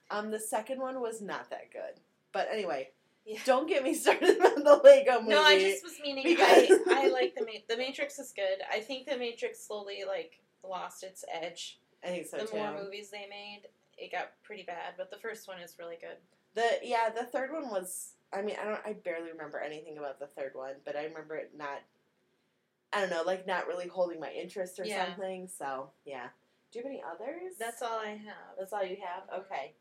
[0.09, 2.01] Um, the second one was not that good.
[2.33, 2.89] But anyway,
[3.25, 3.39] Yeah.
[3.45, 5.29] don't get me started on the Lego movie.
[5.31, 8.59] No, I just was meaning because- I, I like the Ma- the Matrix is good.
[8.71, 11.79] I think the Matrix slowly like lost its edge.
[12.03, 12.57] I think so the too.
[12.57, 13.61] more movies they made,
[13.97, 14.93] it got pretty bad.
[14.97, 16.17] But the first one is really good.
[16.55, 18.13] The yeah, the third one was.
[18.33, 18.79] I mean, I don't.
[18.85, 21.81] I barely remember anything about the third one, but I remember it not.
[22.93, 25.05] I don't know, like not really holding my interest or Yeah.
[25.05, 25.47] something.
[25.47, 26.27] So yeah.
[26.71, 27.53] Do you have any others?
[27.59, 28.55] That's all I have.
[28.57, 29.41] That's all you have.
[29.41, 29.73] Okay.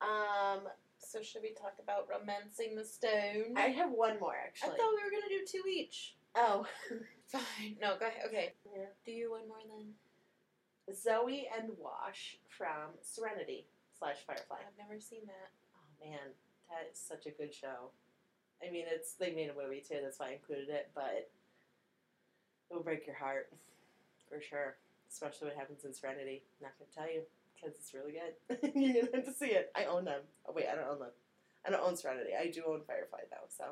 [0.00, 0.62] Um,
[1.04, 3.56] So should we talk about romancing the stone?
[3.56, 4.70] I have one more actually.
[4.70, 6.14] I thought we were gonna do two each.
[6.34, 6.66] oh,
[7.26, 7.76] Fine.
[7.80, 8.22] No, go ahead.
[8.26, 8.52] Okay.
[8.74, 8.86] Yeah.
[9.06, 9.92] Do you one more then?
[10.94, 13.64] Zoe and Wash from Serenity
[13.98, 14.56] slash Firefly.
[14.60, 15.50] I've never seen that.
[15.74, 16.32] Oh man,
[16.68, 17.90] that is such a good show.
[18.66, 19.98] I mean, it's they made a movie too.
[20.02, 21.30] That's why I included it, but it
[22.70, 23.50] will break your heart
[24.28, 24.76] for sure.
[25.10, 26.42] Especially what happens in Serenity.
[26.60, 27.22] I'm not gonna tell you
[27.62, 28.72] because it's really good.
[28.74, 29.70] You're gonna have to see it.
[29.76, 30.22] I own them.
[30.46, 31.10] Oh wait, I don't own them.
[31.66, 32.30] I don't own Serenity.
[32.38, 33.64] I do own Firefly though, so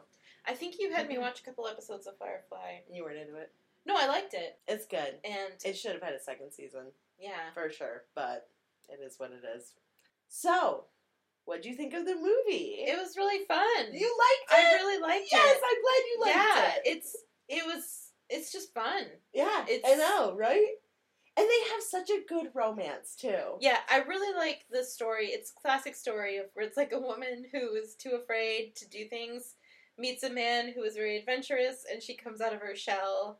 [0.46, 1.22] I think you had me mm-hmm.
[1.22, 2.80] watch a couple episodes of Firefly.
[2.92, 3.52] you weren't into it.
[3.86, 5.14] No, I liked it, It's good.
[5.24, 8.48] and It should have had a second season yeah, for sure, but
[8.88, 9.74] it is what it is.
[10.28, 10.84] So,
[11.44, 12.76] what do you think of the movie?
[12.86, 13.92] it was really fun.
[13.92, 14.66] you liked it.
[14.66, 15.46] I really liked yes, it.
[15.46, 16.96] Yes, I'm glad you liked yeah, it.
[16.96, 17.16] it's
[17.48, 19.06] it was it's just fun.
[19.34, 20.74] Yeah, It's- I know, right?
[21.40, 23.56] And they have such a good romance too.
[23.60, 25.28] Yeah, I really like the story.
[25.28, 28.88] It's a classic story of where it's like a woman who is too afraid to
[28.88, 29.54] do things
[29.96, 33.38] meets a man who is very adventurous, and she comes out of her shell.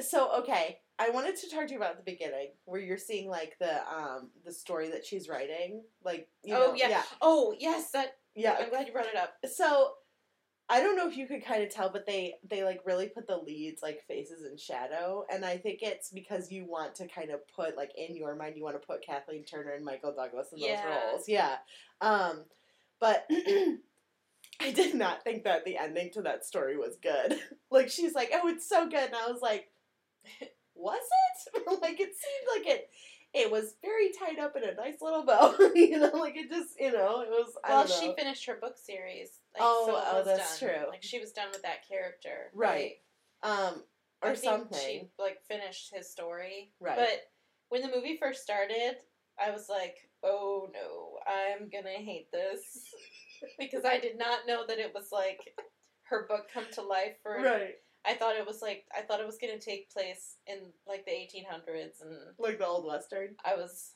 [0.00, 3.56] So, okay, I wanted to talk to you about the beginning, where you're seeing like
[3.58, 6.88] the um the story that she's writing, like you oh know, yeah.
[6.88, 8.18] yeah, Oh yes, that.
[8.36, 8.56] yeah.
[8.60, 9.34] I'm glad you brought it up.
[9.52, 9.94] So,
[10.72, 13.26] I don't know if you could kind of tell, but they they like really put
[13.26, 17.30] the leads like faces in shadow, and I think it's because you want to kind
[17.30, 20.48] of put like in your mind you want to put Kathleen Turner and Michael Douglas
[20.52, 20.68] in those
[21.12, 21.56] roles, yeah.
[22.00, 22.44] Um,
[23.00, 23.26] but
[24.60, 27.38] I did not think that the ending to that story was good.
[27.70, 29.68] like she's like, oh, it's so good, and I was like,
[30.74, 31.00] was
[31.56, 31.62] it?
[31.82, 32.90] like it seemed like it.
[33.32, 36.10] It was very tied up in a nice little bow, you know.
[36.14, 37.56] Like it just, you know, it was.
[37.64, 38.14] I Well, don't know.
[38.14, 39.39] she finished her book series.
[39.54, 40.68] Like, Oh, oh, that's done.
[40.70, 40.88] true.
[40.88, 42.96] Like she was done with that character, Right.
[43.42, 43.82] um,
[44.22, 44.78] or something.
[44.78, 46.96] She like finished his story, Right.
[46.96, 47.30] But
[47.68, 48.96] when the movie first started,
[49.38, 52.84] I was like, "Oh no, I'm gonna hate this,"
[53.58, 55.40] because I did not know that it was like
[56.04, 57.36] her book come to life for.
[57.40, 57.74] right.
[58.04, 61.12] I thought it was like I thought it was gonna take place in like the
[61.12, 63.36] 1800s, and Like the old western.
[63.44, 63.92] I was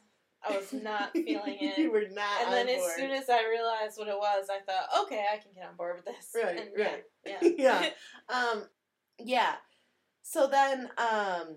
[0.49, 1.79] I was not feeling it.
[1.79, 2.43] you were not.
[2.43, 2.93] and then as board.
[2.97, 5.97] soon as I realized what it was, I thought, okay, I can get on board
[5.97, 6.31] with this.
[6.35, 7.05] Right, and right.
[7.27, 7.39] Yeah.
[7.57, 7.91] Yeah.
[8.29, 8.65] um,
[9.19, 9.55] yeah.
[10.23, 11.57] So then, um,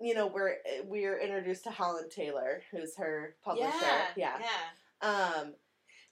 [0.00, 3.68] you know, we're we're introduced to Holland Taylor, who's her publisher.
[3.82, 4.06] yeah.
[4.16, 4.38] Yeah.
[4.40, 5.08] Yeah.
[5.40, 5.54] Um,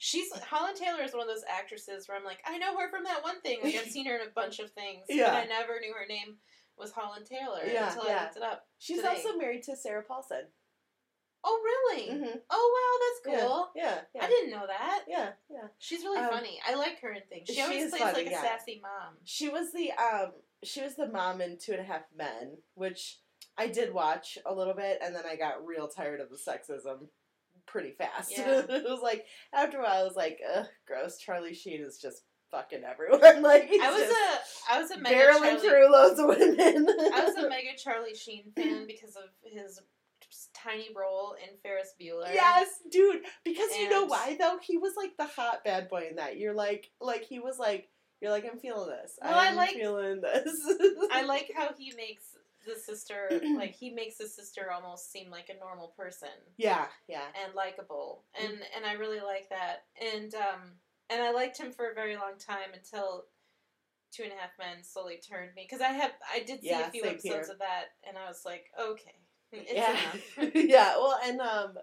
[0.03, 3.05] She's Holland Taylor is one of those actresses where I'm like, I know her from
[3.05, 3.59] that one thing.
[3.63, 5.27] Like I've seen her in a bunch of things, Yeah.
[5.27, 6.37] but I never knew her name
[6.79, 8.17] was Holland Taylor Yeah, until yeah.
[8.19, 8.67] I looked it up.
[8.79, 9.09] She's today.
[9.09, 10.45] also married to Sarah Paulson.
[11.42, 12.11] Oh, really?
[12.11, 12.38] Mm-hmm.
[12.50, 13.70] Oh, wow, that's cool.
[13.74, 15.05] Yeah, yeah, I didn't know that.
[15.09, 15.68] yeah, yeah.
[15.79, 16.61] She's really Um, funny.
[16.66, 17.48] I like her in things.
[17.48, 18.42] She always plays funny, like a yeah.
[18.42, 19.14] sassy mom.
[19.24, 23.18] She was the um she was the mom in Two and a Half Men, which
[23.57, 27.09] I did watch a little bit, and then I got real tired of the sexism
[27.66, 28.33] pretty fast.
[28.33, 28.62] Yeah.
[28.68, 29.24] it was like
[29.55, 31.18] after a while, I was like, ugh, gross.
[31.18, 33.20] Charlie Sheen is just fucking everyone.
[33.42, 35.68] like I was a I was a mega barreling Charlie.
[35.68, 36.87] through loads of women.
[37.14, 39.81] I was a mega Charlie Sheen fan because of his
[40.55, 42.33] tiny role in Ferris Bueller.
[42.33, 43.23] Yes, dude.
[43.45, 44.59] Because you know why though?
[44.62, 46.38] He was like the hot bad boy in that.
[46.38, 47.88] You're like, like he was like,
[48.21, 49.19] you're like, I'm feeling this.
[49.23, 50.59] Well, I I'm like- feeling this.
[51.12, 52.25] I like how he makes
[52.66, 57.23] the sister like he makes the sister almost seem like a normal person yeah, yeah.
[57.43, 59.85] and likable, and and I really like that.
[60.14, 60.61] And um
[61.09, 63.25] and I liked him for a very long time until
[64.12, 66.88] Two and a Half Men slowly turned me because I have I did see Yeah,
[66.88, 67.40] a few episodes here.
[67.53, 69.14] of that, and I was like, okay,
[69.53, 70.97] it's yeah, yeah.
[70.97, 71.75] Well, and um,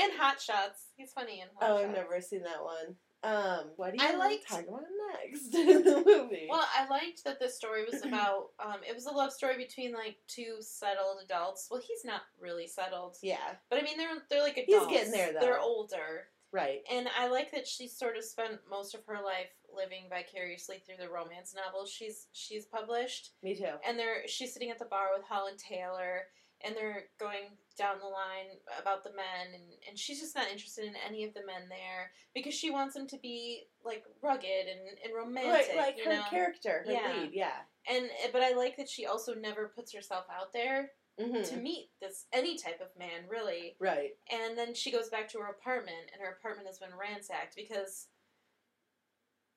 [0.00, 1.88] And Hot Shots, he's funny in Hot oh, Shots.
[1.88, 2.96] I've never seen that one.
[3.24, 4.82] Um, what do you I want liked- to talk about
[5.22, 6.46] next in the movie?
[6.48, 8.50] Well, I liked that the story was about.
[8.62, 11.68] Um, it was a love story between like two settled adults.
[11.70, 14.88] Well, he's not really settled, yeah, but I mean they're they're like adults.
[14.90, 15.40] He's getting there, though.
[15.40, 16.80] They're older, right.
[16.92, 21.02] and I like that she sort of spent most of her life living vicariously through
[21.02, 23.30] the romance novels she's she's published.
[23.42, 23.72] Me too.
[23.88, 26.24] And they're she's sitting at the bar with Holland Taylor,
[26.64, 30.84] and they're going down the line about the men, and and she's just not interested
[30.84, 34.80] in any of the men there because she wants them to be like rugged and
[35.04, 36.22] and romantic, Like, like her know.
[36.30, 37.20] character, her Yeah.
[37.20, 37.30] lead.
[37.32, 37.58] Yeah.
[37.88, 41.90] and but I like that she also never puts herself out there hmm to meet
[42.00, 43.76] this any type of man really.
[43.78, 44.12] Right.
[44.32, 48.08] And then she goes back to her apartment, and her apartment has been ransacked because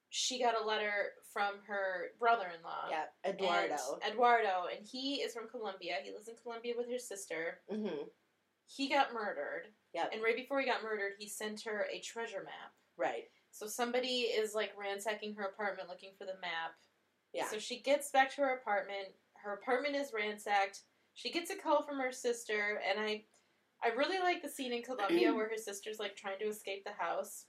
[0.10, 2.88] she got a letter from her brother-in-law.
[2.90, 3.04] Yeah.
[3.24, 4.00] and- Eduardo.
[4.08, 5.98] Eduardo, and he is from Colombia.
[6.04, 7.60] He lives in Colombia with her sister.
[7.70, 8.06] hmm
[8.66, 10.10] He got murdered, Yep.
[10.14, 12.74] and right before he got murdered, he sent her a treasure map.
[12.98, 13.30] Right.
[13.52, 16.74] So somebody is like ransacking her apartment looking for the map.
[17.34, 17.48] Yeah.
[17.48, 19.10] So she gets back to her apartment.
[19.36, 20.82] Her apartment is ransacked.
[21.14, 23.26] She gets a call from her sister, and I,
[23.84, 26.92] I really like the scene in Colombia where her sister's like trying to escape the
[26.94, 27.46] house,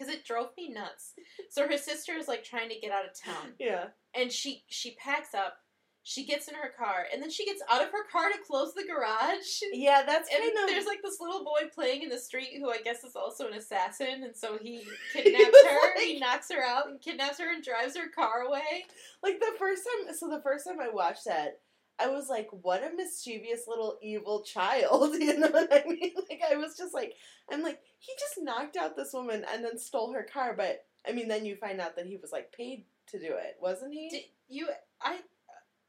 [0.00, 1.12] because it drove me nuts.
[1.50, 3.88] So her sister is like trying to get out of town, Yeah.
[4.14, 5.58] and she she packs up.
[6.02, 8.72] She gets in her car, and then she gets out of her car to close
[8.72, 9.60] the garage.
[9.70, 10.02] Yeah.
[10.06, 10.66] That's And kind of.
[10.68, 13.52] there's like this little boy playing in the street who I guess is also an
[13.54, 14.78] assassin, and so he
[15.12, 16.00] He kidnaps was her.
[16.00, 18.86] he knocks her out and kidnaps her and drives her car away.
[19.22, 21.60] Like the first time, so the first time I watched that,
[21.98, 26.14] I was like, "What a mischievous little evil child!" You know what I mean?
[26.50, 27.14] I was just like,
[27.50, 30.54] I'm like, he just knocked out this woman and then stole her car.
[30.56, 33.56] But I mean, then you find out that he was like paid to do it,
[33.60, 34.08] wasn't he?
[34.08, 34.68] Did you?
[35.00, 35.18] I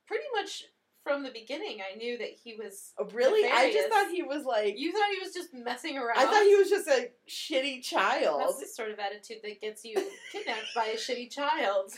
[0.08, 0.65] pretty much
[1.04, 2.94] from the beginning I knew that he was.
[2.98, 3.50] Oh, really?
[3.50, 4.78] I just thought he was like.
[4.78, 6.18] You thought he was just messing around.
[6.18, 8.42] I thought he was just a shitty child.
[8.42, 9.96] That's the sort of attitude that gets you
[10.32, 11.92] kidnapped by a shitty child.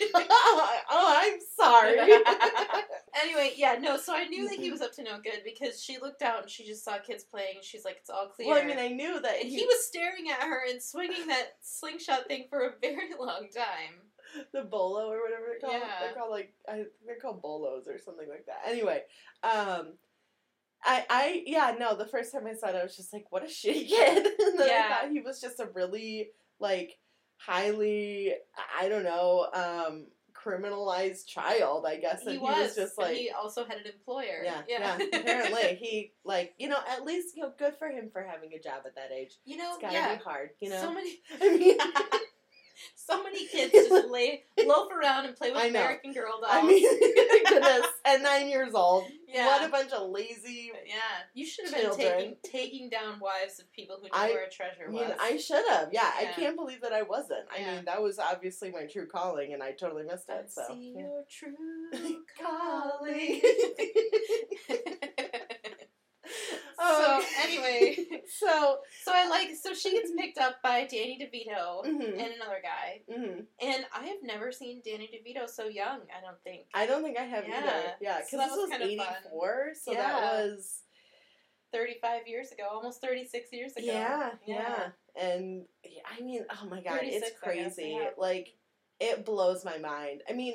[0.14, 1.98] oh, I'm sorry.
[3.22, 3.96] Anyway, yeah, no.
[3.96, 4.72] So I knew that he mm-hmm.
[4.72, 7.56] was up to no good because she looked out and she just saw kids playing.
[7.56, 9.86] and She's like, "It's all clear." well, I mean, I knew that he, he was
[9.86, 14.02] staring at her and swinging that slingshot thing for a very long time.
[14.52, 15.82] The bolo or whatever they're called.
[15.82, 16.00] Yeah.
[16.06, 18.62] They're called like I think they're called bolos or something like that.
[18.66, 19.02] Anyway,
[19.42, 19.94] um,
[20.84, 23.42] I I yeah no the first time I saw it I was just like what
[23.42, 24.26] a shitty kid.
[24.26, 24.88] and then Yeah.
[24.90, 26.98] I thought he was just a really like
[27.36, 28.32] highly
[28.80, 33.16] I don't know um criminalized child I guess and he he was, was just like
[33.16, 34.42] he also had an employer.
[34.44, 38.22] yeah yeah apparently he like you know at least you know good for him for
[38.22, 39.38] having a job at that age.
[39.46, 40.16] you know, It's gotta yeah.
[40.16, 40.80] be hard you know.
[40.80, 41.78] So many, I mean.
[42.94, 46.46] so many kids just lay loaf around and play with American Girl dolls.
[46.50, 49.46] I mean, goodness, at nine years old, Yeah.
[49.46, 50.72] what a bunch of lazy.
[50.86, 50.94] yeah,
[51.34, 54.50] you should have been taking taking down wives of people who knew I- where a
[54.50, 55.00] treasure I was.
[55.08, 55.88] mean, I should have.
[55.92, 57.46] Yeah, I can't believe that I wasn't.
[57.54, 57.74] I Yeah.
[57.76, 60.52] mean, that was obviously my true calling, and I totally missed I it.
[60.52, 61.02] So, see yeah.
[61.02, 61.54] your true
[62.42, 63.40] calling.
[66.84, 67.96] Um, so anyway,
[68.38, 72.60] so, so I like so she gets picked up by Danny DeVito mhm, and another
[72.62, 73.44] guy, mhm.
[73.60, 76.00] and I have never seen Danny DeVito so young.
[76.16, 76.66] I don't think.
[76.74, 77.58] I don't think I have Yeah.
[77.58, 77.92] either.
[78.00, 80.02] Yeah, because that this was was eighty four, so Yeah.
[80.02, 80.80] that was
[81.72, 83.86] 35 years ago, almost 36 years ago.
[83.86, 84.88] yeah, yeah,
[85.20, 85.64] and
[86.06, 87.96] I mean, oh my god, it's 36, guess, crazy.
[88.00, 88.10] yeah.
[88.16, 88.54] Like,
[89.00, 90.22] it blows my mind.
[90.28, 90.54] I mean,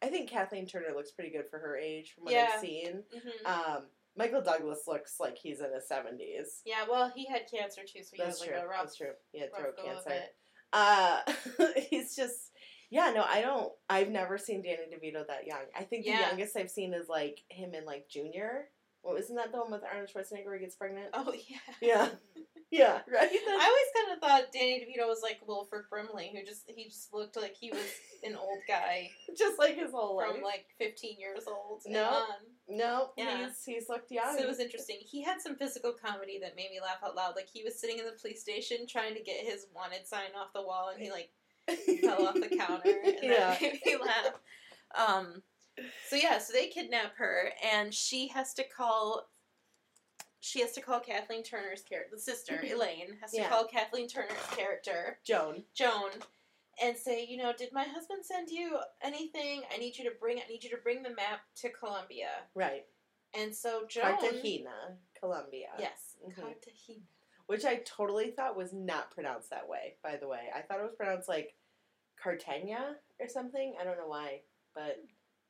[0.00, 2.50] I think Kathleen Turner looks pretty good for her age from what Yeah.
[2.54, 3.02] I've seen.
[3.12, 3.82] hmm Um,
[4.16, 6.60] Michael Douglas looks like he's in his seventies.
[6.64, 8.54] Yeah, well, he had cancer too, so he That's true.
[8.54, 9.12] like a rough, That's true.
[9.32, 10.22] He had throat cancer.
[10.72, 11.20] Uh,
[11.90, 12.52] he's just
[12.90, 13.72] Yeah, no, I don't.
[13.88, 15.62] I've never seen Danny DeVito that young.
[15.76, 16.16] I think Yeah.
[16.22, 18.68] the youngest I've seen is like him in like Junior.
[19.02, 21.08] What wasn't that the one with Arnold Schwarzenegger where he gets pregnant?
[21.14, 21.58] Oh yeah.
[21.80, 22.08] Yeah.
[22.72, 23.28] Yeah, right.
[23.48, 27.12] I always kind of thought Danny DeVito was like Wilford Brimley, who just he just
[27.12, 27.82] looked like he was
[28.22, 30.30] an old guy just like his whole life.
[30.34, 31.82] from like 15 years old.
[31.84, 32.04] and No.
[32.04, 32.26] on.
[32.70, 33.46] No, Yeah.
[33.46, 34.36] he's he's looked young.
[34.36, 34.96] So it was interesting.
[35.00, 37.34] He had some physical comedy that made me laugh out loud.
[37.36, 40.52] Like he was sitting in the police station trying to get his wanted sign off
[40.54, 41.30] the wall, and he like
[42.02, 43.50] fell off the counter, and yeah.
[43.50, 44.34] that made me laugh.
[44.96, 45.42] Um,
[46.08, 49.28] so yeah, so they kidnap her, and she has to call.
[50.42, 53.48] She has to call Kathleen Turner's character, the sister Elaine, has to Yeah.
[53.50, 55.64] call Kathleen Turner's character Joan.
[55.74, 56.10] Joan,
[56.82, 59.62] and say, you know, did my husband send you anything?
[59.72, 60.38] I need you to bring.
[60.38, 62.30] I need you to bring the map to Colombia.
[62.54, 62.86] Right.
[63.34, 65.68] And so Joan, Cartagena, Colombia.
[65.78, 66.34] yes, Mhm.
[66.34, 67.02] Cartagena.
[67.46, 70.50] Which I totally thought was not pronounced that way, by the way.
[70.54, 71.54] I thought it was pronounced like
[72.16, 73.76] Cartagena or something.
[73.80, 74.42] I don't know why,
[74.74, 75.02] but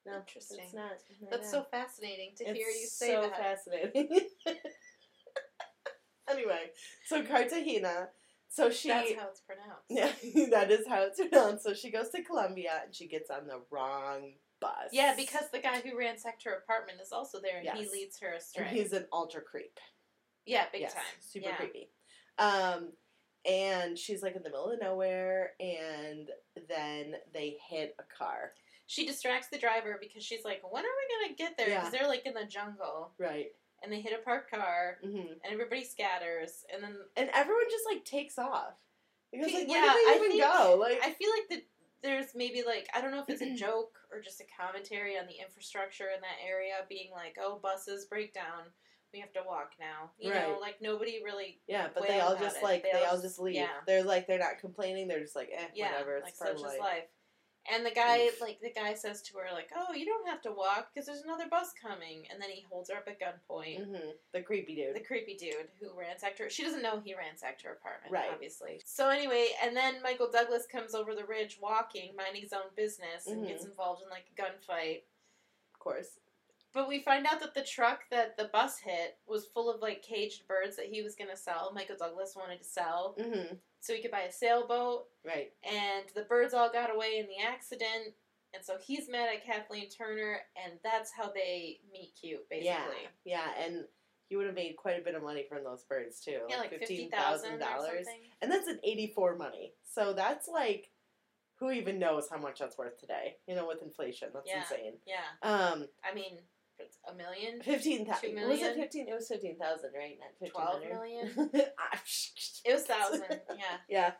[0.06, 0.60] no, Interesting.
[0.64, 0.92] it's not.
[1.30, 3.36] That's so fascinating to It's hear you say so that.
[3.36, 4.28] So fascinating.
[6.28, 6.70] anyway,
[7.06, 8.08] so Cartagena.
[8.52, 8.88] So she.
[8.88, 9.86] That's how it's pronounced.
[9.88, 11.62] yeah, that is how it's pronounced.
[11.64, 14.90] So she goes to Colombia and she gets on the wrong bus.
[14.92, 18.32] Yeah, because the guy who ransacked her apartment is also there, and he leads her
[18.34, 18.66] astray.
[18.66, 19.78] and he's an ultra creep.
[20.46, 21.56] yeah, big Yes, time, super yeah.
[21.56, 21.90] creepy.
[22.38, 22.88] Um,
[23.48, 26.28] and she's like in the middle of nowhere, and
[26.68, 28.52] then they hit a car.
[28.86, 31.78] She distracts the driver because she's like, "When are we gonna get there?" Yeah.
[31.80, 33.52] Because they're like in the jungle, Right.
[33.82, 37.84] And they hit a parked car, hmm and everybody scatters, and then And everyone just
[37.90, 38.74] like takes off.
[39.32, 40.76] Because like, where Yeah, did they I even think- go?
[40.80, 41.64] Like, I feel like the
[42.02, 45.26] there's maybe like I don't know if it's a joke or just a commentary on
[45.26, 48.64] the infrastructure in that area, being like, "Oh, buses break down."
[49.12, 50.12] We have to walk now.
[50.20, 52.62] You know, like nobody really yeah, but they all just it.
[52.62, 53.56] like They they, all all just- leave.
[53.56, 53.82] yeah.
[53.86, 55.08] They're like they're not complaining.
[55.08, 56.16] They're just like, eh, yeah, whatever.
[56.18, 56.80] It's like part such of life.
[56.80, 57.08] life.
[57.70, 58.40] And the guy, Oof.
[58.40, 61.22] like the guy, says to her, like, "Oh, you don't have to walk because there's
[61.22, 63.84] another bus coming." And then he holds her up at gunpoint.
[63.86, 64.96] hmm The creepy dude.
[64.96, 66.48] The creepy dude who ransacked her.
[66.48, 68.30] She doesn't know he ransacked her apartment, Right.
[68.32, 68.80] obviously.
[68.84, 73.26] So anyway, and then Michael Douglas comes over the ridge walking, minding his own business,
[73.26, 73.48] and Mhm.
[73.48, 75.02] gets involved in like a gunfight.
[75.74, 76.18] of course.
[76.72, 80.02] But we find out that the truck that the bus hit was full of like
[80.02, 81.72] caged birds that he was gonna sell.
[81.72, 85.06] Michael Douglas wanted to sell hmm so he could buy a sailboat.
[85.24, 85.52] Right.
[85.64, 88.14] and the birds all got away in the accident.
[88.54, 92.72] And so he's mad at Kathleen Turner, and that's how they meet cute, basically.
[93.24, 93.46] Yeah.
[93.56, 93.84] Yeah, and
[94.28, 96.40] he would have made quite a bit of money from those birds too.
[96.48, 98.06] Yeah, like fifty thousand dollars.
[98.42, 99.74] And that's an 84 money.
[99.94, 100.90] So that's like,
[101.60, 103.36] who even knows how much that's worth today?
[103.46, 104.30] You know, with inflation.
[104.34, 104.62] That's Yeah.
[104.62, 104.94] insane.
[105.06, 106.38] Yeah, Um, I mean,
[107.10, 108.06] a million, 15,000.
[108.30, 108.74] Two Was it million?
[108.74, 109.08] 15?
[109.08, 110.18] It was 15,000, right?
[110.20, 111.72] Not 12 1500.
[111.78, 111.98] Ah,
[112.64, 113.40] It was thousand.
[113.56, 114.12] Yeah, yeah.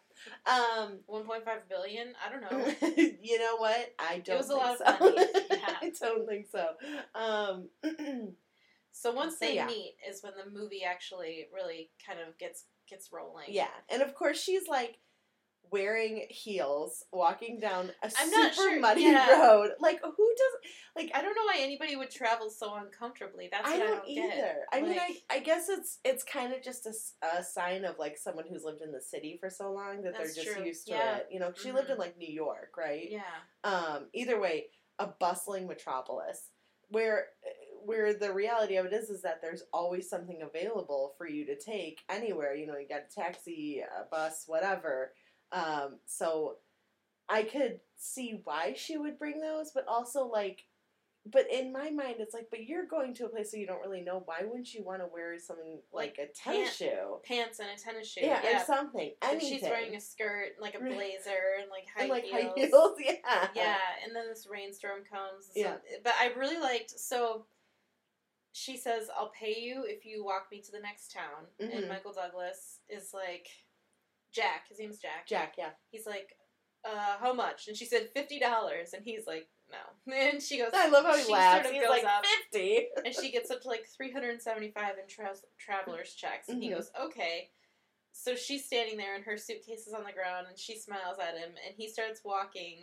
[0.47, 2.13] Um, one point five billion.
[2.25, 2.75] I don't know.
[3.23, 3.95] you know what?
[3.99, 4.85] I don't It was a lot so.
[4.85, 5.27] of money.
[5.51, 5.77] Yeah.
[5.83, 6.67] I don't think so.
[7.15, 7.69] Um,
[8.93, 9.67] So once So, they yeah.
[9.67, 13.47] meet is when the movie actually really kind of gets gets rolling.
[13.49, 13.69] yeah.
[13.89, 14.99] And of course, she's like
[15.71, 19.31] wearing heels, walking down a I'm super not sure- muddy yeah.
[19.39, 19.71] road.
[19.81, 20.71] Like, who does.
[20.97, 23.49] Like, I don't know why anybody would travel so uncomfortably.
[23.51, 24.29] That's I don't, I don't either.
[24.29, 24.57] get.
[24.73, 26.93] I mean, I, I guess it's it's kind of just a,
[27.39, 30.27] a sign of like someone who's lived in the city for so long that they're
[30.27, 30.65] just true.
[30.65, 31.17] used to Yeah.
[31.19, 31.29] it.
[31.31, 32.01] You know, 'cause she lived in Mhm.
[32.01, 33.09] like New York, right?
[33.11, 33.21] Yeah.
[33.65, 34.67] Um, either way,
[34.99, 36.49] a bustling metropolis
[36.89, 37.27] where
[37.83, 41.57] where the reality of it is is that there's always something available for you to
[41.59, 42.55] take anywhere.
[42.55, 45.13] You know, you got a taxi, a bus, whatever.
[45.53, 46.57] Um, so
[47.29, 50.65] I could see why she would bring those, but also like
[51.31, 53.83] but in my mind it's like but you're going to a place that you don't
[53.83, 57.19] really know why wouldn't you want to wear something like, Like a tennis pant- shoe
[57.25, 58.23] Pants and a tennis shoe.
[58.23, 58.63] yeah, Yeah.
[58.63, 62.11] or something And anything she's wearing a skirt, like a blazer, and like high and
[62.11, 62.43] like heels.
[62.43, 65.45] high heels yeah Yeah, and then this rainstorm comes.
[65.47, 65.77] so- Yeah.
[66.03, 67.45] But I really liked so
[68.53, 71.47] she says, I'll pay you if you walk me to the next town.
[71.61, 71.77] Mhm.
[71.77, 73.47] And Michael Douglas is like
[74.35, 75.27] Jack, his name's Jack.
[75.27, 76.37] Jack yeah He's like,
[76.85, 77.69] uh, how much?
[77.69, 80.13] And she said fifty dollars and he's like, No.
[80.15, 82.87] And she goes I love how he she laughs Sort of he's like up, 50
[83.05, 86.75] and she gets up to like 375 in tra- traveler's checks and he Mhm.
[86.77, 87.51] goes okay
[88.13, 91.37] so she's standing there and her suitcase is on the ground and she smiles at
[91.39, 92.79] him and he starts walking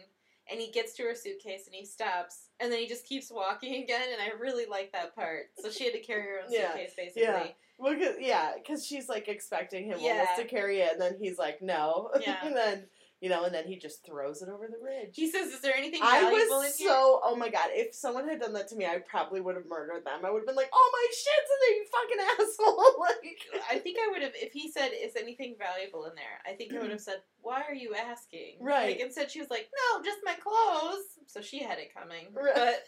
[0.50, 3.76] and he gets to her suitcase and he stops and then he just keeps walking
[3.84, 6.71] again and i really like that part so she had to carry her own Yeah,
[6.71, 7.48] suitcase basically yeah.
[7.78, 10.12] Well, 'cause- yeah, because she's like expecting him Yeah.
[10.12, 12.12] almost to carry it, and then he's like, no.
[12.21, 12.40] Yeah.
[12.44, 15.15] and then, you know, and then he just throws it over the ridge.
[15.15, 18.28] he says is there anything I valuable was in so, oh my god, if someone
[18.28, 20.23] had done that to me, I probably would have murdered them.
[20.25, 22.96] I would have been like, oh my shits, and they fucking asshole.
[23.00, 26.40] like, i think i would have if he said is anything valuable in there.
[26.46, 28.92] I think I would have said, "Why are you asking?" Right.
[28.92, 32.28] Like instead, she was like, "No, just my clothes." So she had it coming.
[32.34, 32.54] Right.
[32.56, 32.84] But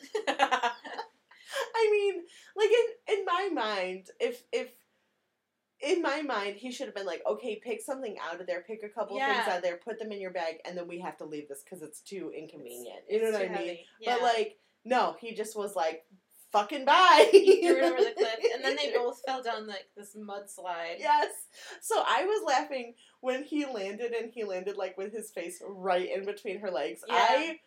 [1.76, 2.24] I mean,
[2.56, 4.70] like in in my mind, if if
[5.82, 8.84] in my mind he should have been like, okay, pick something out of there, pick
[8.84, 9.34] a couple Yeah.
[9.34, 11.48] things out of there, put them in your bag, and then we have to leave
[11.48, 13.00] this because it's too inconvenient.
[13.10, 13.54] you know what I mean?
[13.54, 13.86] heavy.
[14.02, 14.16] Yeah.
[14.16, 16.06] But like, no, he just was like,
[16.52, 17.28] fucking bye.
[17.32, 20.98] he threw it over the cliff, and then they both fell down like this mudslide.
[21.00, 21.32] Yes.
[21.82, 26.10] So I was laughing when he landed and he landed like with his face right
[26.12, 27.02] in between her legs.
[27.08, 27.14] Yeah.
[27.16, 27.60] I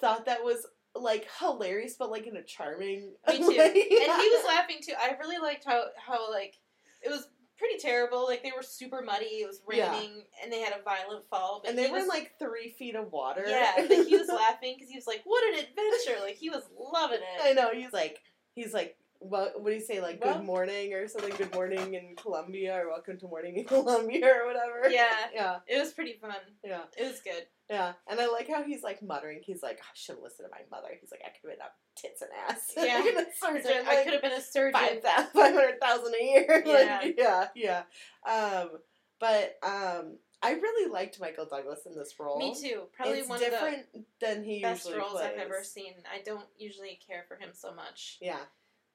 [0.00, 3.48] thought that was like hilarious, but like in a charming Me too.
[3.48, 3.66] way.
[3.66, 4.94] And he was laughing too.
[4.98, 6.54] I really liked how how like
[7.02, 7.28] it was
[7.58, 8.24] pretty terrible.
[8.26, 9.26] Like they were super muddy.
[9.42, 9.92] It was Yeah.
[9.92, 11.62] raining, and they had a violent fall.
[11.66, 13.44] And they he were in like three feet of water.
[13.46, 13.72] yeah.
[13.76, 17.18] But he was laughing because he was like, "What an adventure!" Like he was loving
[17.20, 17.42] it.
[17.42, 17.70] I know.
[17.72, 18.20] He's like,
[18.54, 18.96] he's like,
[19.28, 19.60] what?
[19.60, 20.00] What do you say?
[20.00, 21.34] Like, Well- good morning or something.
[21.36, 24.88] Good morning in Colombia or welcome to morning in Colombia or whatever.
[24.90, 25.08] Yeah.
[25.34, 25.56] Yeah.
[25.66, 26.34] It was pretty fun.
[26.64, 26.82] Yeah.
[26.96, 27.46] It was good.
[27.68, 27.92] Yeah.
[28.08, 29.40] And I like how he's like muttering.
[29.44, 30.88] He's like, I should listen to my mother.
[31.00, 32.72] He's like, I could have been up tits and ass.
[32.76, 33.02] Yeah.
[33.16, 35.00] Like, a surgeon, like, I could have been a surgeon.
[35.02, 36.62] 500000 a year.
[36.66, 37.00] Yeah.
[37.02, 37.82] like, yeah, yeah.
[38.28, 38.70] Um,
[39.18, 42.38] but um, I really liked Michael Douglas in this role.
[42.38, 42.82] Me too.
[42.94, 43.84] Probably it's one different
[44.20, 45.30] than of he the best usually roles plays.
[45.32, 45.94] I've ever seen.
[46.12, 48.18] I don't usually care for him so much.
[48.20, 48.38] Yeah.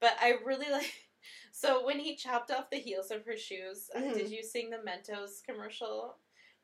[0.02, 0.92] But I really like.
[1.52, 4.14] So when he chopped off the heels of her shoes, uh, Mhm.
[4.14, 6.16] did you sing the Mentos commercial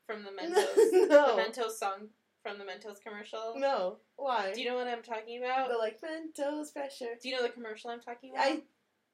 [0.05, 1.07] from the Mentos?
[1.09, 1.35] no.
[1.37, 2.09] The Mentos song
[2.43, 3.53] from the Mentos commercial.
[3.57, 3.97] No.
[4.17, 4.51] Why?
[4.53, 5.69] Do you know what I'm talking about?
[5.69, 7.15] the like Mentos fresher.
[7.21, 8.45] Do you know the commercial I'm talking about?
[8.45, 8.61] I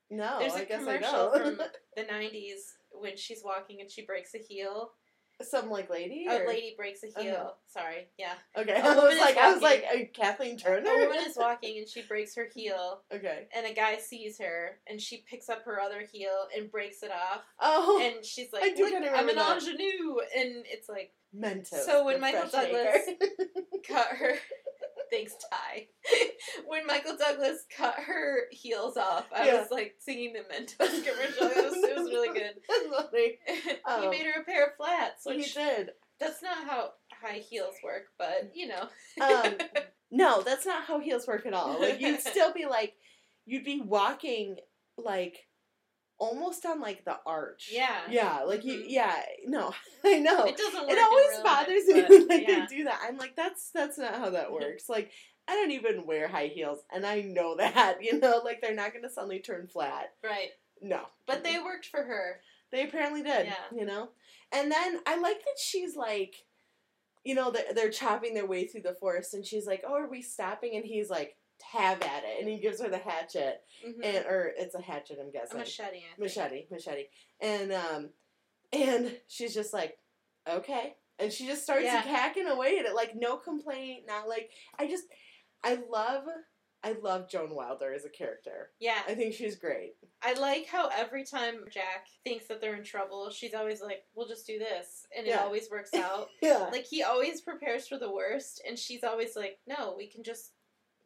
[0.10, 0.38] no.
[0.40, 1.58] There's I a guess commercial I from
[1.96, 4.92] the '90s when she's walking and she breaks a heel.
[5.42, 6.28] Some like lady.
[6.30, 7.36] A or- lady breaks a heel.
[7.36, 7.50] Uh-huh.
[7.68, 8.34] Sorry, yeah.
[8.58, 8.72] Okay.
[8.72, 10.90] a I was like, I was like, uh, Kathleen Turner.
[10.90, 13.48] A woman is walking and she breaks her heel, okay.
[13.56, 17.12] and a guy sees her, and she picks up her other heel and breaks it
[17.12, 19.58] off, Oh, and she's like, I do "Look, I'm an that.
[19.62, 21.84] ingenue," and it's like Mentos.
[21.86, 23.10] So when Michael Douglas-
[23.88, 24.36] cut her.
[25.16, 25.88] Thanks, Ty.
[26.68, 29.62] when Michael Douglas cut her heels off, I Yeah.
[29.62, 31.48] was like singing the Mentos commercial.
[31.48, 32.56] It was, it was really good.
[32.92, 33.38] Funny.
[34.02, 35.92] he made her a pair of flats, he which did.
[36.20, 36.90] that's not how
[37.22, 38.90] high heels work, but you know.
[39.24, 39.54] Um,
[40.12, 41.80] no, that's not how heels work at all.
[41.80, 42.94] Like you'd still be like,
[43.46, 44.58] you'd be walking
[44.98, 45.38] like
[46.18, 47.70] almost on like the arch.
[47.72, 48.02] Yeah.
[48.10, 48.80] Yeah, like you.
[48.80, 48.86] Mhm.
[48.88, 49.74] Yeah, no,
[50.06, 50.44] I know.
[50.46, 50.92] it doesn't work.
[50.92, 52.66] It always bothers life, me when like yeah.
[52.70, 53.00] they do that.
[53.04, 54.90] I'm like, that's that's not how that works.
[54.90, 55.12] like,
[55.48, 57.98] I don't even wear high heels, and I know that.
[58.02, 60.14] You know, like they're not gonna suddenly turn flat.
[60.24, 60.50] Right.
[60.82, 62.42] No, But they worked for her.
[62.72, 63.46] They apparently did.
[63.48, 63.54] Yeah.
[63.76, 64.10] You know?
[64.52, 66.36] And then I like that she's like,
[67.24, 70.10] you know, they're, they're chopping their way through the forest, and she's like, oh, are
[70.10, 70.76] we stopping?
[70.76, 72.40] And he's like, have at it.
[72.40, 73.64] And he gives her the hatchet.
[73.86, 74.04] Mhm.
[74.04, 75.58] and Or it's a hatchet, I'm a guessing.
[75.58, 75.98] machete.
[75.98, 76.20] I think.
[76.20, 76.68] Machete.
[76.72, 77.08] Machete.
[77.40, 78.14] And, um,
[78.74, 79.98] and she's just like,
[80.48, 80.96] okay.
[81.20, 82.02] And she just starts Yeah.
[82.02, 85.06] hacking away at it, like, no complaint, not like, I just,
[85.64, 86.26] I love,
[86.84, 88.72] I love Joan Wilder as a character.
[88.80, 89.02] Yeah.
[89.08, 89.96] I think she's great.
[90.22, 94.28] I like how every time Jack thinks that they're in trouble, she's always like, "We'll
[94.28, 96.30] just do this," and it always works out.
[96.42, 96.70] Yeah.
[96.72, 100.54] like he always prepares for the worst, and she's always like, "No, we can just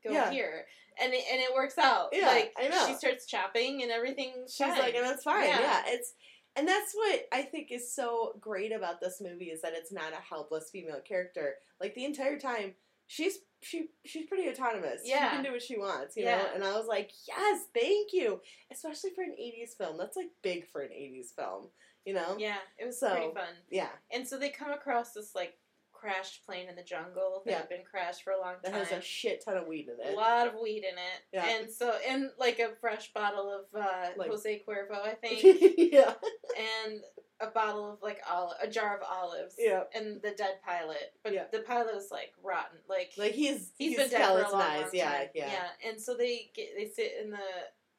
[0.04, 0.32] go Yeah.
[0.32, 0.66] here,"
[1.02, 2.10] and it, and it works out.
[2.12, 2.88] Yeah, like I know.
[2.88, 4.34] she starts chopping, and everything.
[4.48, 4.80] She's fine.
[4.80, 5.48] like, and that's fine.
[5.48, 5.60] Yeah.
[5.62, 5.84] Yeah.
[5.88, 6.14] it's
[6.56, 10.14] and that's what I think is so great about this movie is that it's not
[10.14, 11.56] a helpless female character.
[11.80, 12.74] Like the entire time,
[13.08, 15.02] she's she she's pretty autonomous.
[15.04, 15.30] Yeah.
[15.30, 16.48] she can do what she wants, you know.
[16.54, 18.42] And I was like, yes, thank you,
[18.72, 19.98] especially for an '80s film.
[19.98, 21.68] That's like big for an '80s film,
[22.06, 22.36] you know.
[22.40, 23.54] yeah, it was So, pretty fun.
[23.70, 25.54] Yeah, And so they come across this like
[26.00, 27.58] crashed plane in the jungle that Yeah.
[27.60, 28.62] had been crashed for a long time.
[28.64, 28.86] that time.
[28.86, 30.14] has a shit ton of weed in it.
[30.14, 31.46] a lot of weed in it, Yeah.
[31.46, 35.42] and so and like a fresh bottle of uh, Like- Jose Cuervo, I think.
[35.78, 36.14] yeah,
[36.86, 37.02] and
[37.42, 39.56] a bottle of like ol- a jar of olives.
[39.58, 39.84] Yeah.
[39.96, 41.46] And the dead pilot, but Yeah.
[41.52, 42.80] the pilot is like rotten.
[42.90, 44.94] Like, like he's he's been dead for a long, long skeletonized.
[44.94, 45.30] Yeah, time.
[45.34, 47.38] yeah, And so they get they sit in the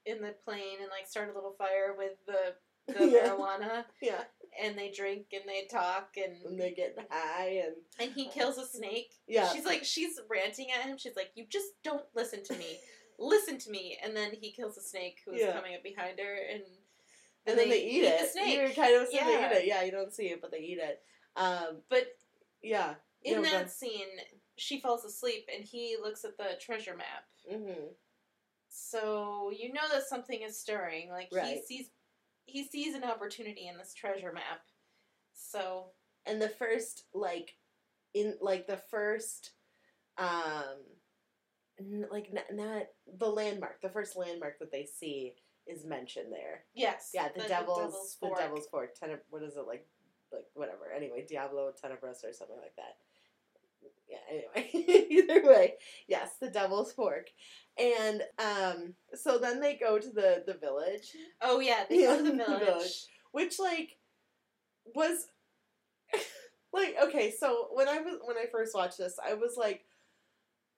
[0.05, 2.55] in the plane and like start a little fire with the
[2.93, 3.29] the Yeah.
[3.29, 4.25] marijuana yeah.
[4.61, 8.59] And they drink and they talk and And they get high and and he kills
[8.59, 9.13] a snake.
[9.27, 10.97] yeah, She's like she's ranting at him.
[10.99, 12.79] She's like, "You just don't listen to me.
[13.19, 15.53] listen to me." And then he kills a snake who's Yeah.
[15.53, 16.63] coming up behind her and
[17.47, 18.21] and then they, eat, it.
[18.21, 18.57] the snake.
[18.57, 19.25] You're kind of Yeah.
[19.25, 19.67] they eat it.
[19.67, 21.03] Yeah, you don't see it, but they eat it.
[21.37, 22.07] Um, But
[22.63, 22.97] yeah.
[23.23, 24.09] in No, that go- scene,
[24.57, 27.25] she falls asleep and he looks at the treasure map.
[27.49, 27.93] hmm
[28.69, 31.09] So you know that something is stirring.
[31.11, 31.91] Like he sees
[32.51, 34.61] he sees an opportunity in this treasure map.
[35.33, 35.93] So
[36.27, 37.57] And the first, like,
[38.15, 39.53] in like the first,
[40.19, 40.85] um,
[41.79, 42.83] n- like not, not
[43.19, 43.81] the landmark.
[43.81, 45.35] The first landmark that they see
[45.67, 46.65] is mentioned there.
[46.75, 47.11] Yes.
[47.15, 48.39] Yeah, the, devil's, Devil's the Fork.
[48.39, 48.91] devil's fork.
[48.99, 49.87] Teneb- what is it like?
[50.33, 50.93] Like whatever.
[50.95, 52.97] Anyway, Diablo Tenebris or something like that.
[54.11, 54.43] Yeah.
[54.57, 55.75] Anyway, either way,
[56.09, 57.29] yes, the devil's fork,
[57.79, 62.23] and um, so then they go to the the village, Oh yeah, they go to
[62.25, 62.65] the Yeah, the village.
[62.67, 63.07] village.
[63.33, 63.97] which like
[64.95, 65.27] was
[66.73, 67.33] like okay.
[67.39, 69.85] So when I was when I first watched this, I was like,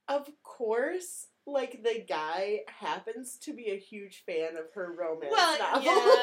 [0.09, 1.29] of course.
[1.45, 5.85] Like the guy happens to be a huge fan of her romance Well, novels.
[5.85, 6.23] yeah.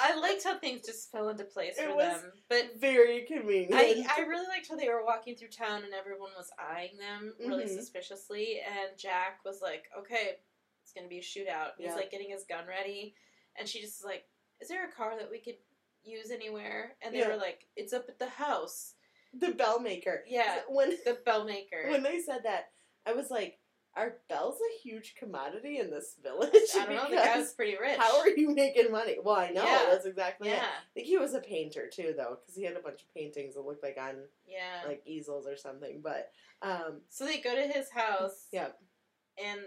[0.00, 3.74] I liked how things just fell into place It for them, but very convenient.
[3.74, 7.34] I, I really liked how they were walking through town and everyone was eyeing them
[7.40, 7.74] really Mhm.
[7.76, 8.60] suspiciously.
[8.60, 10.36] And Jack was like, okay,
[10.82, 11.72] it's going to be a shootout.
[11.78, 11.88] Yeah.
[11.88, 13.14] He's like getting his gun ready.
[13.56, 14.24] And she just is like,
[14.60, 15.56] is there a car that we could
[16.04, 16.96] use anywhere?
[17.02, 17.28] And they Yeah.
[17.28, 18.94] were like, it's up at the house.
[19.32, 20.24] the bell maker.
[20.26, 20.60] Yeah.
[20.68, 21.84] When The bell maker.
[21.88, 22.72] when they said that,
[23.06, 23.58] I was like,
[23.96, 27.10] "Are bells a huge commodity in this village?" I don't know.
[27.10, 27.98] The guy was pretty rich.
[27.98, 29.16] How are you making money?
[29.22, 29.86] Well, I know Yeah.
[29.90, 30.52] that's exactly it.
[30.54, 30.62] Yeah.
[30.64, 33.54] I think he was a painter too, though, because he had a bunch of paintings
[33.54, 34.16] that looked like on
[34.46, 34.82] Yeah.
[34.86, 36.00] like easels or something.
[36.02, 36.30] But
[36.62, 38.46] um, so they go to his house.
[38.52, 38.68] yeah,
[39.42, 39.60] And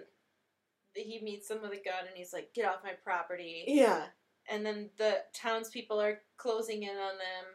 [0.95, 3.63] he meets them with a gun and he's like, get off my property.
[3.67, 4.05] yeah,
[4.49, 7.45] and then the townspeople are closing in on them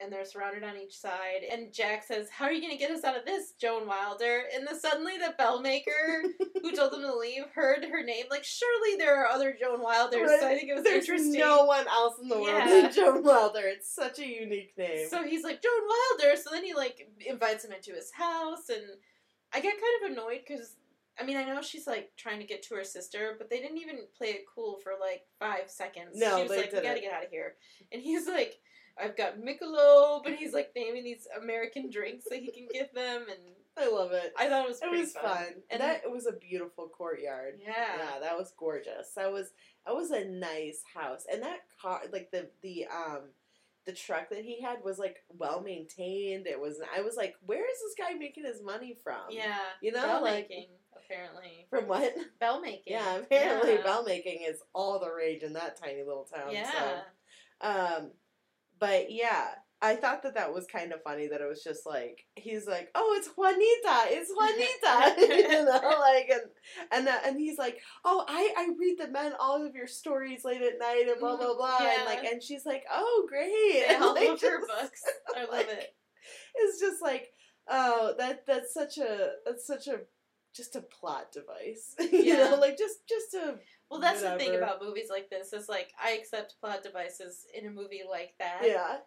[0.00, 2.90] and they're surrounded on each side and jack says how are you going to get
[2.90, 6.22] us out of this joan wilder and then suddenly the bell maker
[6.62, 10.28] who told them to leave heard her name like surely there are other joan wilders
[10.40, 12.82] so i think it was There's interesting no one else in the world Yeah.
[12.82, 13.62] than Joan Wilder.
[13.64, 15.08] It's such a unique name.
[15.08, 18.82] so he's like joan wilder so then he like invites him into his house and
[19.54, 20.76] i get kind of annoyed because
[21.18, 23.78] I mean, I know she's like trying to get to her sister, but they didn't
[23.78, 26.10] even play it cool for like five seconds.
[26.12, 27.54] No, she was they like, "We gotta get out of here,"
[27.90, 28.58] and he's like,
[28.98, 33.26] "I've got Michelob," and he's like naming these American drinks that he can give them,
[33.30, 33.38] and
[33.76, 34.32] I love it.
[34.38, 35.62] I thought it was It was fun.
[35.70, 37.60] And that it was a beautiful courtyard.
[37.62, 39.10] yeah, Yeah, that was gorgeous.
[39.16, 39.52] That was
[39.84, 43.22] that was a nice house, and that car, like the the um
[43.84, 46.46] the truck that he had was like well maintained.
[46.46, 46.80] It was.
[46.96, 49.30] I was like, where is this guy making his money from?
[49.30, 52.12] yeah, you know, bell like- making apparently, From what?
[52.40, 52.94] bell making.
[52.94, 53.82] Yeah, apparently Yeah.
[53.82, 56.50] bell making is all the rage in that tiny little town.
[56.52, 58.10] Yeah, So, um,
[58.78, 59.46] but yeah.
[59.82, 62.88] I thought that that was kind of funny that it was just like he's like,
[62.94, 65.20] oh, it's Juanita, it's Juanita,
[65.50, 66.40] you know, like and
[66.90, 70.44] and uh, and he's like, oh, I I read the men all of your stories
[70.44, 71.96] late at night and blah blah Mhm, blah, yeah.
[71.98, 75.02] and like and she's like, oh, great, they and, all like, love her books.
[75.36, 75.94] I love like, it.
[76.54, 77.28] It's just like,
[77.68, 80.00] oh, that that's such a that's such a
[80.56, 82.50] just a plot device, you Yeah.
[82.50, 83.58] know, like just just a
[83.90, 87.66] Well, that's the thing about movies like this is like I accept plot devices in
[87.66, 88.62] a movie like that.
[88.64, 88.98] yeah.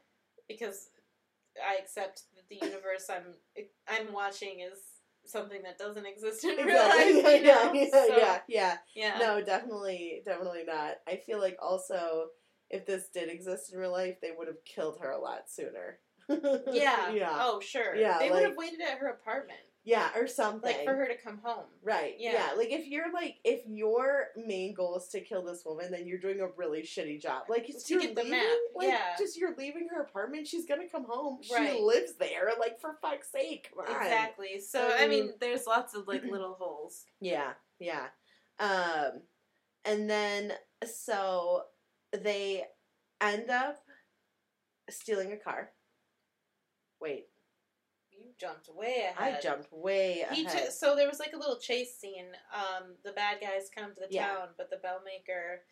[0.48, 0.90] because
[1.68, 3.34] I accept that the universe I'm
[3.88, 4.80] I'm watching is
[5.26, 7.24] something that doesn't exist in real Exactly.
[7.24, 7.42] life.
[7.44, 8.78] Yeah, yeah, yeah, So, yeah, yeah.
[8.96, 9.20] yeah.
[9.20, 10.96] No, definitely, definitely not.
[11.08, 12.28] I feel like also
[12.70, 16.00] if this did exist in real life, they would have killed her a lot sooner.
[16.72, 17.12] Yeah.
[17.12, 17.96] yeah, Oh, sure.
[17.96, 20.62] Yeah, They would have waited at her apartment, yeah, or something.
[20.72, 21.66] like for her to come home.
[21.84, 22.16] Right.
[22.20, 22.34] Yeah.
[22.34, 22.50] Yeah.
[22.58, 26.20] Like if you're like if your main goal is to kill this woman, then you're
[26.20, 27.44] doing a really shitty job.
[27.50, 29.16] Like To you're get the leaving, map, Like yeah.
[29.18, 30.48] just you're leaving her apartment.
[30.48, 31.40] She's gonna come home.
[31.42, 31.80] She Right.
[31.82, 32.52] lives there.
[32.60, 33.72] Like for fuck's sake.
[33.88, 34.60] Exactly.
[34.60, 37.06] So I I mean, there's lots of like little holes.
[37.22, 38.08] Yeah, yeah.
[38.60, 39.22] Um,
[39.86, 40.54] and then
[40.86, 41.64] so
[42.12, 42.66] they
[43.22, 43.80] end up
[44.90, 45.72] stealing a car.
[47.02, 47.28] Wait,
[48.40, 49.38] jumped way ahead.
[49.38, 50.66] I jumped way He ahead.
[50.68, 52.32] ju- so there was like a little chase scene.
[52.54, 54.28] Um, the bad guys come to the Yeah.
[54.28, 55.64] town, but the bell maker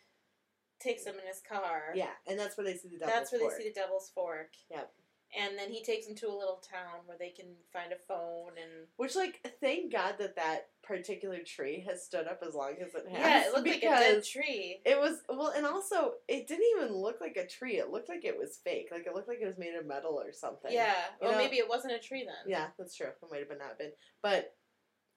[0.80, 1.94] takes him in his car.
[1.96, 3.54] yeah, and that's where they see the devil's That's where fork.
[3.58, 4.54] they see the Devil's Fork.
[4.70, 4.94] Yep.
[5.36, 8.52] And then he takes them to a little town where they can find a phone
[8.58, 12.96] and Which, like, thank God that that particular tree has stood up as long as
[12.96, 13.20] it has.
[13.20, 14.80] yeah, it looked like a dead tree.
[14.86, 17.78] It was well, and also it didn't even look like a tree.
[17.78, 18.88] It looked like it was fake.
[18.92, 20.72] Like it looked like it was made of metal or something.
[20.72, 22.50] Yeah, You or know- maybe it wasn't a tree then.
[22.52, 23.08] Yeah, that's true.
[23.08, 23.92] It might have been not been,
[24.24, 24.56] but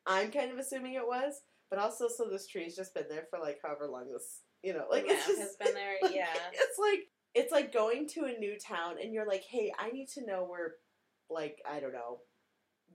[0.06, 1.34] I'm kind of assuming it was.
[1.70, 4.86] But also, so this tree's just been there for like however long this, you know,
[4.90, 5.94] like the it's just has been there.
[6.02, 7.00] like, yeah, it's like
[7.32, 10.44] it's like going to a new town and you're like, hey, I need to know
[10.44, 10.74] where,
[11.30, 12.18] like, I don't know,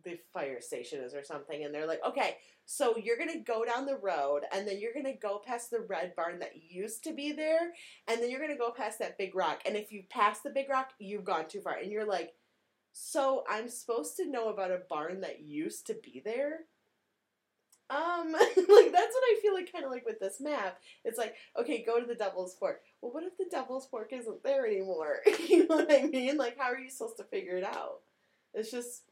[0.06, 3.86] the fire station is or something, and they're like, okay, so you're gonna go down
[3.86, 7.34] the road and then you're gonna go past the red barn that used to be
[7.34, 7.74] there,
[8.08, 10.70] and then you're gonna go past that big rock, and if you pass the big
[10.70, 12.34] rock, you've gone too far, and you're like,
[12.94, 16.62] so I'm supposed to know about a barn that used to be there.
[17.90, 20.80] Um, like that's what I feel like, kind of like with this map.
[21.04, 22.82] It's like, okay, go to the Devil's Fork.
[23.02, 25.18] Well, what if the Devil's Fork isn't there anymore?
[25.48, 26.38] you know what I mean?
[26.38, 28.00] Like, how are you supposed to figure it out?
[28.54, 29.04] It's just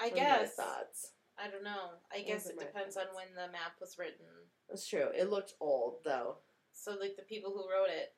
[0.00, 0.54] I one of my guess.
[0.54, 1.12] thoughts.
[1.38, 1.90] I don't know.
[2.12, 4.26] I Those guess it depends on when the map was written.
[4.68, 5.08] That's true.
[5.14, 6.36] It looked old though.
[6.72, 8.14] So like the people who wrote it,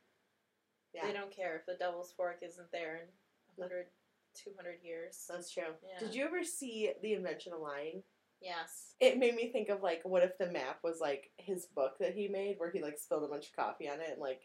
[0.95, 1.07] Yeah.
[1.07, 3.09] they don't care if the Devil's Fork isn't there in
[3.57, 3.87] 100,
[4.35, 5.25] 200 years.
[5.29, 5.75] That's true.
[5.83, 5.99] Yeah.
[5.99, 8.03] Did you ever see The Invention of Lying?
[8.41, 8.95] Yes.
[9.01, 12.15] It made me think of like, what if the map was like his book that
[12.15, 14.41] he made, where he like spilled a bunch of coffee on it and like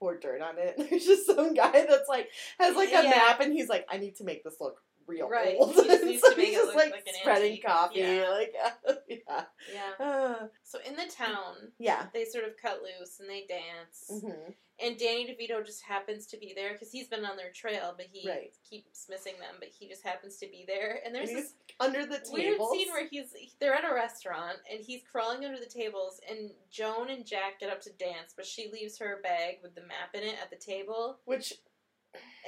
[0.00, 0.74] poured dirt on it.
[0.90, 2.28] There's just some guy that's like
[2.58, 3.10] has like a Yeah.
[3.10, 5.56] map, and he's like, I need to make this look real Right.
[5.58, 5.74] old.
[5.74, 8.28] He just needs so to make he's it just look like, like spreading coffee, Yeah.
[8.30, 8.54] like
[9.08, 10.34] yeah, Yeah.
[10.64, 12.06] So in the town, yeah.
[12.12, 14.04] they sort of cut loose and they dance.
[14.24, 17.94] hmm And Danny DeVito just happens to be there because he's been on their trail,
[17.96, 18.52] but he Right.
[18.68, 19.54] keeps missing them.
[19.58, 21.00] But he just happens to be there.
[21.04, 22.72] And there's And this under the weird tables.
[22.72, 26.20] scene where he's they're at a restaurant and he's crawling under the tables.
[26.28, 29.82] And Joan and Jack get up to dance, but she leaves her bag with the
[29.82, 31.18] map in it at the table.
[31.24, 31.54] which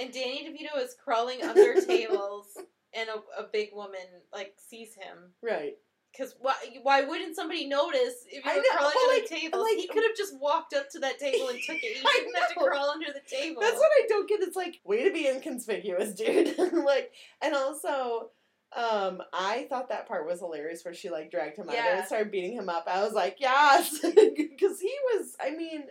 [0.01, 2.47] And Danny DeVito is crawling under tables,
[2.95, 4.01] and a, a big woman
[4.33, 5.33] like sees him.
[5.43, 5.75] right.
[6.11, 9.62] Because why, why wouldn't somebody notice if you I were know, crawling under like- tables?
[9.62, 12.03] like- he could have just walked up to that table and took it.
[12.05, 13.61] I didn't have to crawl under the table.
[13.61, 14.41] That's what I don't get.
[14.41, 16.57] It's like way to be inconspicuous, dude.
[16.73, 17.12] like,
[17.43, 18.31] and also,
[18.75, 21.99] um, I thought that part was hilarious where she like dragged him out Yeah.
[21.99, 22.87] and started beating him up.
[22.89, 25.37] I was like, yes, because he was.
[25.39, 25.85] I mean,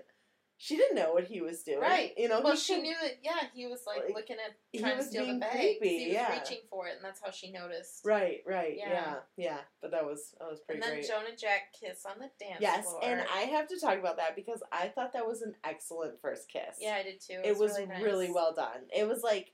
[0.60, 2.14] she didn't know what he was doing, Right.
[2.18, 3.20] You know, well, he she knew that.
[3.24, 5.52] Yeah, he was like, like, looking at he trying to was steal the bag.
[5.52, 6.40] creepy, he was yeah.
[6.40, 8.02] reaching for it, and that's how she noticed.
[8.04, 8.90] Right, right, yeah.
[8.90, 9.16] Yeah.
[9.38, 11.08] yeah, But that was that was pretty and then great.
[11.08, 13.02] Joan and Jack kiss on the dance yes, floor.
[13.04, 16.50] and I have to talk about that because I thought that was an excellent first
[16.50, 16.78] kiss.
[16.82, 17.40] yeah, I did too.
[17.44, 18.04] it was really, nice.
[18.04, 18.82] really well done.
[18.96, 19.54] It was like,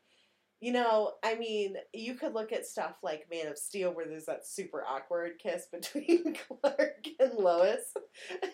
[0.63, 4.27] you know, I mean, you could look at stuff like Man of Steel where there's
[4.27, 7.93] that super awkward kiss between Clark and Lois.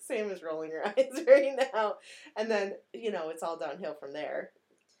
[0.00, 1.96] Sam is rolling her eyes right now.
[2.38, 4.52] And then, you know, it's all downhill from there,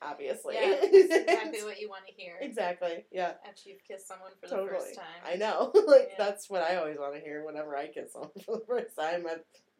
[0.02, 0.56] obviously.
[0.56, 3.32] Yeah, exactly what you want to hear Exactly, yeah.
[3.48, 4.68] after you've kissed someone for Totally.
[4.68, 5.22] the first time.
[5.26, 5.72] I know.
[5.86, 6.24] like Yeah.
[6.26, 9.24] that's what I always want to hear whenever I kiss someone for the first time.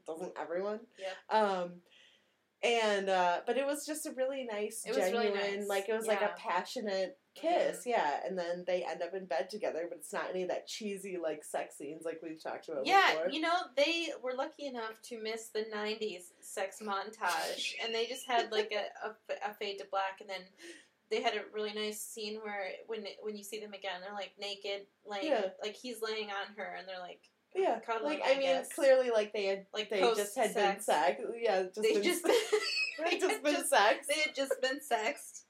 [0.06, 0.80] Doesn't everyone?
[0.98, 1.38] Yeah.
[1.38, 1.72] Um
[2.62, 5.68] and uh but it was just a really nice, It was really genuine, nice.
[5.68, 8.20] like it was like a passionate kiss, yeah.
[8.26, 11.16] And then they end up in bed together, but it's not any of that cheesy
[11.22, 13.30] like sex scenes like we've talked about Yeah, before.
[13.30, 18.26] you know, they were lucky enough to miss the 90s sex montage, and they just
[18.26, 20.42] had like a, a, a fade to black, and then
[21.10, 24.32] they had a really nice scene where when when you see them again, they're like
[24.40, 25.46] naked, laying, Yeah.
[25.62, 27.20] like he's laying on her, and they're like,
[27.54, 28.68] yeah, cuddling, like I I mean, guess.
[28.72, 31.20] clearly, like they had, Like they just had been post-sex.
[31.40, 32.24] Yeah, just they been, just
[33.04, 34.06] they they just been just- sex.
[34.08, 35.44] they had just been sexed,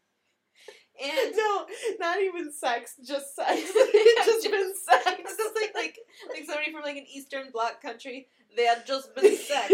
[1.02, 1.66] and no,
[1.98, 3.50] not even sex, just sex.
[3.54, 5.34] It's just been sex.
[5.36, 5.98] Just like like
[6.30, 8.28] like somebody from like an Eastern Bloc country.
[8.56, 9.72] They had just been sexed.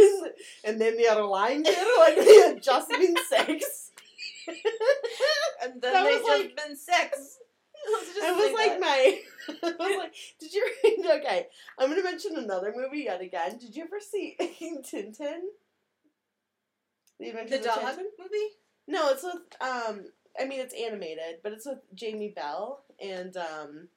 [0.65, 3.91] and then the other line there, like they had just been sex.
[5.63, 7.39] and then That they just like- been sex.
[8.21, 8.81] It was like that.
[8.81, 9.21] my.
[9.63, 10.67] I was like, did you?
[11.19, 11.47] Okay,
[11.79, 13.59] I'm gonna mention another movie yet again.
[13.59, 15.41] Did you ever see Tintin?
[17.19, 18.05] The the dog Tintin?
[18.19, 18.49] movie.
[18.87, 19.37] No, it's with.
[19.61, 20.07] Um,
[20.41, 23.37] I mean, it's animated, but it's with Jamie Bell and.
[23.37, 23.89] um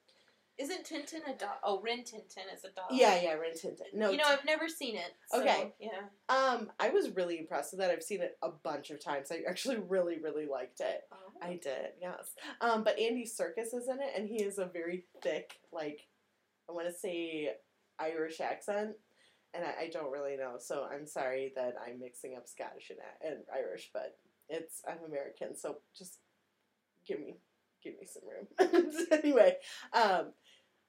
[0.58, 1.56] Isn't Tintin a dog?
[1.64, 2.86] Oh, Rin Tintin is a dog.
[2.92, 3.94] Yeah, yeah, Rin Tintin.
[3.94, 5.14] No, you know, I've never seen it.
[5.30, 5.74] so, Okay.
[5.80, 5.90] Yeah.
[6.30, 7.92] um, I was really impressed with that.
[7.92, 9.32] I've seen it a bunch of times.
[9.32, 11.02] I actually really, really liked it.
[11.42, 12.36] I did, yes.
[12.62, 16.08] Um, but Andy Serkis is in it, and he is a very thick, like,
[16.70, 17.52] I want to say
[18.00, 18.92] Irish accent,
[19.54, 23.00] and I, I don't really know, so I'm sorry that I'm mixing up Scottish and,
[23.26, 24.18] and Irish, but
[24.50, 26.20] it's I'm American, so just
[27.08, 27.38] give me
[27.84, 28.94] give me some room.
[29.12, 29.58] anyway,
[29.94, 30.34] um,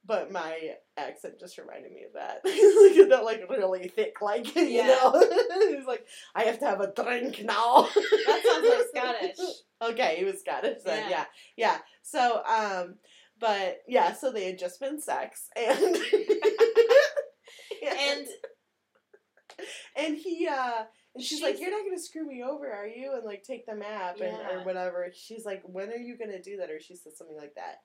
[0.05, 2.41] but my accent just reminded me of that.
[2.45, 4.87] like that, like really thick, like you Yeah.
[4.87, 5.31] know.
[5.77, 7.89] He's like, I have to have a drink now.
[8.27, 9.57] That sounds like Scottish.
[9.83, 11.09] Okay, he was Scottish then.
[11.09, 11.09] Yeah.
[11.11, 11.25] Yeah.
[11.57, 12.95] yeah, So, um,
[13.39, 15.97] but yeah, so they had just been sex, and
[17.99, 18.27] And
[19.97, 20.85] and he uh,
[21.15, 23.75] and she's, like, "You're not gonna screw me over, are you?" And like take the
[23.75, 25.09] map and or whatever.
[25.15, 27.81] She's like, "When are you gonna do that?" Or she said something like that.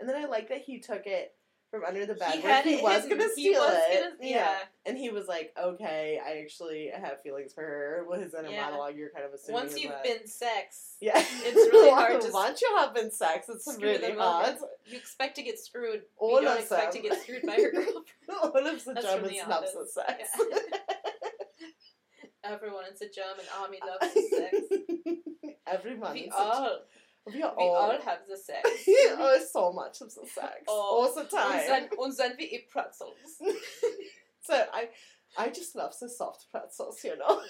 [0.00, 1.32] And then I like that he took it
[1.72, 3.18] from under the bed he where had he was hidden.
[3.18, 4.02] gonna steal was it.
[4.02, 4.58] gonna- yeah.
[4.84, 8.64] And he was like, "Okay, I actually have feelings for her." Was in a Yeah.
[8.66, 8.94] monologue.
[8.94, 12.60] You're kind of assuming Once you've that- been sex, Yeah, It's really hard to Once
[12.60, 14.58] you have been sex, it's really hard.
[14.86, 16.02] you expect to get screwed.
[16.18, 17.02] All you don't of expect them.
[17.02, 18.04] to get screwed by your girlfriend.
[18.28, 18.60] All of the
[18.92, 19.74] That's German from The snaps Office.
[19.74, 20.28] of sex.
[22.44, 24.56] Everyone, it's a German army loves the sex.
[25.66, 26.12] Everyone.
[26.12, 26.78] We all, a,
[27.26, 27.92] we we all.
[28.04, 28.68] have the sex.
[28.88, 31.60] oh, so much of the sex Oh, all the time.
[31.60, 33.38] Und dann, und dann wir eat pretzels.
[34.42, 34.88] so I,
[35.38, 37.40] I just love the soft pretzels, you know.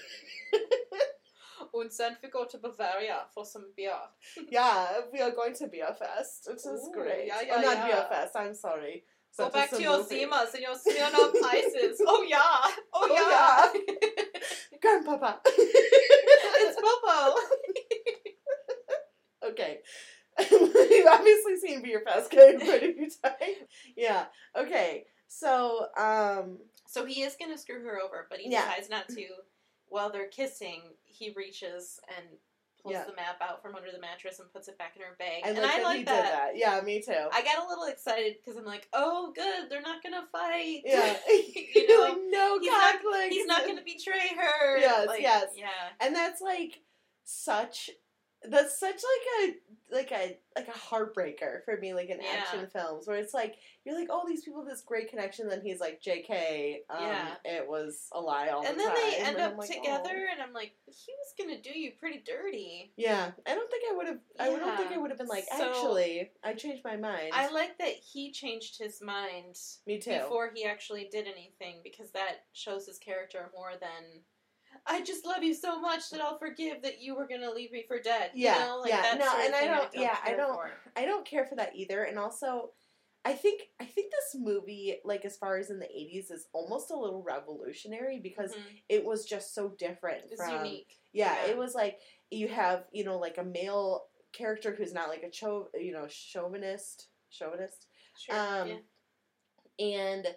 [1.75, 3.93] and then we go to Bavaria for some beer.
[4.51, 6.49] yeah, we are going to Beer Fest.
[6.51, 7.27] It is Ooh, great.
[7.29, 7.87] yeah, oh, not yeah.
[7.87, 8.37] Beer Fest.
[8.37, 9.05] I'm sorry.
[9.39, 10.27] Go back to your movie.
[10.27, 12.03] Zimas and your Smirnoff Ices.
[12.07, 12.39] Oh yeah.
[12.93, 13.81] Oh, Oh, yeah.
[14.83, 15.41] Grandpapa.
[15.47, 17.37] It's Bobo.
[19.53, 19.79] Okay.
[20.51, 23.37] You've obviously seen Beer quite a few times.
[23.97, 24.25] Yeah.
[24.57, 25.05] Okay.
[25.29, 28.63] So, um, So he is gonna screw her over, but he Yeah.
[28.67, 29.27] decides not to.
[29.89, 32.27] While they're kissing, he reaches and
[32.83, 33.05] pulls Yeah.
[33.05, 35.43] the map out from under the mattress and puts it back in her bag.
[35.45, 36.23] I and like I that like that.
[36.33, 36.57] that.
[36.57, 37.29] Yeah, me too.
[37.31, 40.81] I got a little excited because I'm like, oh, good, they're not gonna fight.
[40.85, 41.17] yeah.
[41.29, 44.79] you know, like, no he's not- he's not gonna betray her.
[44.79, 45.51] Yes, Like, yes.
[45.55, 45.69] yeah.
[46.01, 46.81] and that's like
[47.25, 47.91] such
[48.49, 49.55] that's such like a
[49.95, 52.29] like a like a heartbreaker for me like in Yeah.
[52.39, 55.61] action films where it's like you're like oh these people have this great connection then
[55.63, 57.35] he's like jk um, Yeah.
[57.45, 60.11] it was a lie all And the then time they end and up like, together,
[60.29, 62.93] "Aw." and I'm like, he was gonna do you pretty dirty.
[62.97, 65.45] yeah i don't think i would have i don't think i would have been like
[65.57, 70.13] So- actually i changed my mind I like that he changed his mind me too
[70.19, 74.21] before he actually did anything because that shows his character more than
[74.87, 77.85] I just love you so much that I'll forgive that you were gonna leave me
[77.87, 78.31] for dead.
[78.35, 78.79] Yeah, you know?
[78.81, 79.15] like yeah.
[79.19, 80.71] No, sort of and I don't- yeah, I don't- for.
[80.97, 82.03] I don't care for that either.
[82.05, 82.73] And also,
[83.25, 86.91] I think I think this movie, like as far as in the '80s, is almost
[86.91, 88.83] a little revolutionary because Mhm.
[88.89, 90.57] it was just so different It's from.
[90.65, 90.99] unique.
[91.13, 91.51] Yeah, Yeah.
[91.53, 92.01] it was like
[92.31, 96.09] you have you know like a male character who's not like a cho you know
[96.09, 97.87] chauvinist chauvinist
[98.19, 98.35] Sure.
[98.35, 98.79] um, yeah.
[99.79, 100.37] and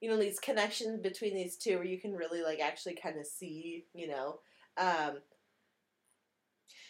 [0.00, 3.26] you know these connections between these two where you can really like actually kind of
[3.26, 4.40] see you know
[4.76, 5.18] um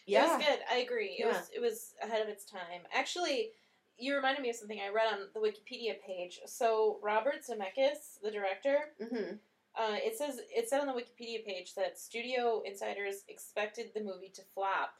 [0.07, 0.59] It yeah was good.
[0.71, 1.17] I agree.
[1.19, 1.39] It Yeah.
[1.39, 2.83] was it was ahead of its time.
[2.93, 3.53] Actually,
[3.99, 6.41] you reminded me of something I read on the Wikipedia page.
[6.47, 9.35] So Robert Zemeckis, the director, hmm
[9.77, 14.33] uh, it says it said on the Wikipedia page that studio insiders expected the movie
[14.35, 14.95] to flop,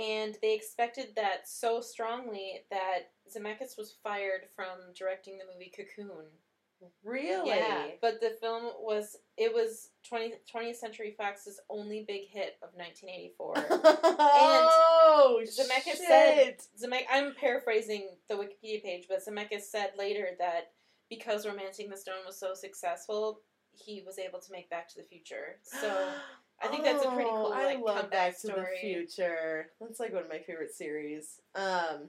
[0.00, 6.26] and they expected that so strongly that Zemeckis was fired from directing the movie Cocoon.
[7.04, 12.56] Really Yeah, but the film was it was 20, 20th Century Fox's only big hit
[12.62, 13.54] of 1984.
[14.18, 15.98] oh Zemeckis shit.
[15.98, 20.72] said- Zemeck, I'm paraphrasing the Wikipedia page, but Zemeckis said later that
[21.08, 23.40] because Romancing the Stone was so successful,
[23.72, 25.58] he was able to make Back to the Future.
[25.62, 26.08] So
[26.62, 28.66] I think that's a pretty Oh, cool I like love comeback Back to story.
[28.82, 29.70] the Future.
[29.80, 31.40] That's like one of my favorite series.
[31.54, 32.08] Um,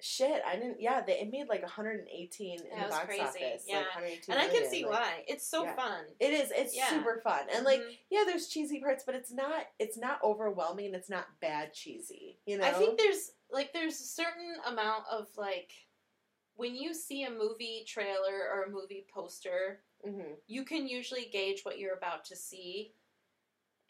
[0.00, 0.80] shit, I didn't.
[0.80, 3.64] Yeah, they it made like 118 in That the box crazy, office.
[3.66, 3.84] yeah.
[4.00, 5.24] like And I can see like- why.
[5.28, 5.76] It's so yeah.
[5.76, 6.04] fun.
[6.20, 6.50] It is.
[6.50, 6.88] It's Yeah.
[6.88, 7.98] super fun, and like Mhm.
[8.10, 9.66] yeah, there's cheesy parts, but it's not.
[9.78, 12.38] It's not overwhelming, and it's not bad cheesy.
[12.46, 12.64] You know.
[12.66, 15.72] I think there's like there's a certain amount of like
[16.56, 21.64] when you see a movie trailer or a movie poster, hmm you can usually gauge
[21.64, 22.94] what you're about to see.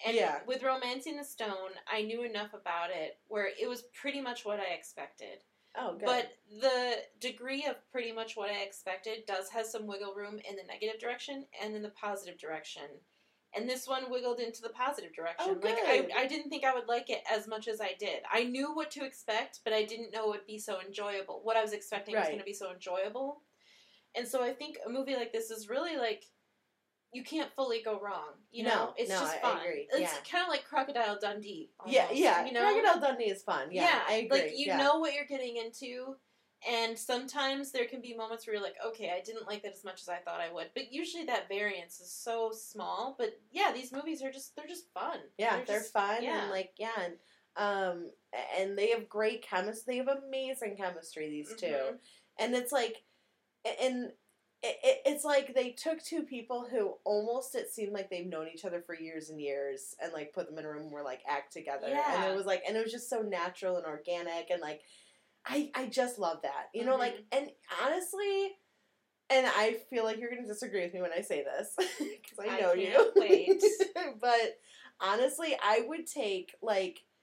[0.04, 0.42] And Yeah.
[0.44, 4.58] with Romancing the Stone, I knew enough about it where it was pretty much what
[4.60, 5.44] I expected.
[5.76, 6.06] Oh, good.
[6.06, 10.56] But the degree of pretty much what I expected does have some wiggle room in
[10.56, 12.84] the negative direction and in the positive direction.
[13.56, 15.46] And this one wiggled into the positive direction.
[15.48, 16.08] Oh, Like I.
[16.16, 18.22] I didn't think I would like it as much as I did.
[18.32, 21.40] I knew what to expect, but I didn't know it would be so enjoyable.
[21.44, 23.42] What I was expecting was going to be so enjoyable.
[24.16, 26.24] And so I think a movie like this is really like
[27.14, 28.30] you can't fully go wrong.
[28.50, 29.58] You know, it's no, just fun.
[29.64, 30.08] It's Yeah.
[30.30, 31.70] kind of like Crocodile Dundee.
[31.86, 32.44] yeah, almost, yeah.
[32.44, 33.68] You know, Crocodile Dundee is fun.
[33.70, 34.40] Yeah, I agree.
[34.40, 34.78] like you yeah.
[34.78, 36.16] know what you're getting into,
[36.68, 39.84] and sometimes there can be moments where you're like, okay, I didn't like that as
[39.84, 40.70] much as I thought I would.
[40.74, 43.14] But usually that variance is so small.
[43.18, 45.18] But yeah, these movies are just they're just fun.
[45.38, 46.42] Yeah, they're, just- fun yeah.
[46.42, 47.14] and like yeah, and
[47.56, 48.10] um,
[48.58, 49.94] and they have great chemistry.
[49.94, 51.28] They have amazing chemistry.
[51.28, 51.98] These two, Mhm.
[52.38, 53.04] and it's like,
[53.80, 54.12] and
[54.64, 58.48] it, it, it's like they took two people who almost it seemed like they've known
[58.52, 61.20] each other for years and years, and like put them in a room where like
[61.28, 62.24] act together, yeah.
[62.24, 64.80] and it was like, and it was just so natural and organic, and like,
[65.46, 67.38] I I just love that, you know, like, mm-hmm.
[67.38, 67.50] and
[67.84, 68.52] honestly.
[69.30, 72.38] And I feel like you're going to disagree with me when I say this because
[72.38, 73.12] I I know can't you.
[73.16, 73.62] wait.
[74.20, 74.58] but
[75.00, 77.13] honestly, I would take like I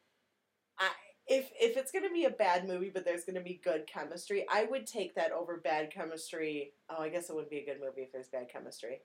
[1.31, 4.65] if if it's gonna be a bad movie, but there's gonna be good chemistry, I
[4.65, 6.73] would take that over bad chemistry.
[6.89, 9.01] Oh, I guess it wouldn't be a good movie if there's bad chemistry.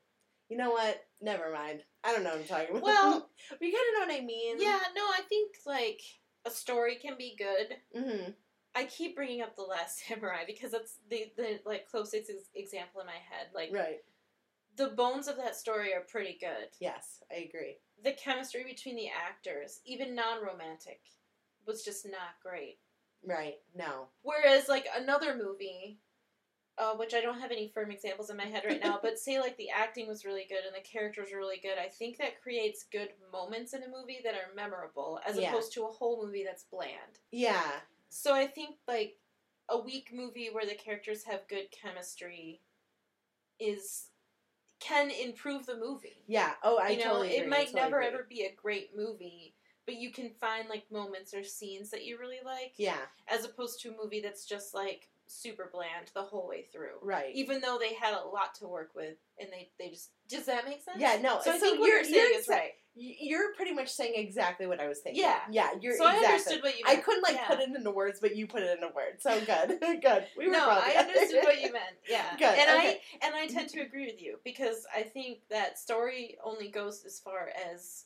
[0.49, 1.05] You know what?
[1.21, 1.83] Never mind.
[2.05, 2.83] I don't know what I'm talking about.
[2.83, 4.57] Well- you kind of know what I mean.
[4.61, 6.01] Yeah, no, I think like
[6.45, 7.77] a story can be good.
[7.95, 8.31] hmm
[8.75, 13.01] I keep bringing up the Last Samurai because that's the the like closest ex- example
[13.01, 13.49] in my head.
[13.55, 14.01] Like Right.
[14.77, 16.69] the bones of that story are pretty good.
[16.81, 17.79] Yes, I agree.
[18.05, 21.01] the chemistry between the actors, even non-romantic,
[21.67, 22.79] was just not great.
[23.25, 23.57] Right.
[23.75, 24.09] No.
[24.23, 25.99] Whereas like another movie,
[26.79, 29.41] uh, which I don't have any firm examples in my head right now, but say
[29.41, 32.43] like the acting was really good and the characters were really good, I think that
[32.43, 35.51] creates good moments in a movie that are memorable as Yeah.
[35.51, 37.19] opposed to a whole movie that's bland.
[37.33, 37.73] Yeah.
[38.09, 39.17] So I think like
[39.69, 42.61] a weak movie where the characters have good chemistry
[43.59, 44.11] is
[44.79, 46.23] can improve the movie.
[46.29, 46.53] Yeah.
[46.63, 47.39] Oh, I you know, totally agree.
[47.41, 48.07] it might totally never agree.
[48.07, 49.56] ever be a great movie,
[49.87, 52.97] but you can find like moments or scenes that you really like, Yeah,
[53.29, 56.99] as opposed to a movie that's just like super bland the whole way through.
[57.03, 57.35] right.
[57.35, 60.65] Even though they had a lot to work with, and they they just does that
[60.67, 60.99] make sense?
[61.01, 61.41] Yeah, no.
[61.43, 62.73] So, I think what you're- you're, saying you're is right.
[62.99, 65.23] You're pretty much saying exactly what I was thinking.
[65.23, 65.41] Yeah.
[65.51, 65.71] yeah.
[65.79, 66.85] You're so I understood what you.
[66.87, 66.99] meant.
[66.99, 67.47] I couldn't like Yeah.
[67.47, 69.23] put it into words, but you put it into words.
[69.23, 70.27] So good, good.
[70.39, 71.85] We were no, I understood what you meant.
[72.09, 73.01] Yeah, Good, and okay.
[73.23, 77.05] I and I tend to agree with you because I think that story only goes
[77.05, 78.05] as far as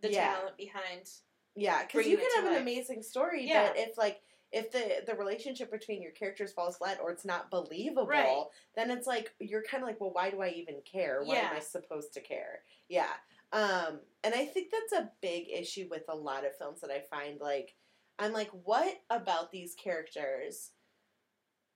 [0.00, 0.34] the Yeah.
[0.34, 1.10] talent behind.
[1.54, 3.68] Yeah, because you can have an amazing story, Yeah.
[3.68, 7.50] but if like if the the relationship between your characters falls flat or it's not
[7.50, 8.46] believable, Right.
[8.74, 11.22] then it's like you're kind of like, well, why do I even care?
[11.22, 12.64] Why am I supposed to care?
[12.88, 13.12] Yeah.
[13.52, 17.00] Um, and I think that's a big issue with a lot of films that I
[17.00, 17.74] find like
[18.20, 20.72] I'm like, what about these characters?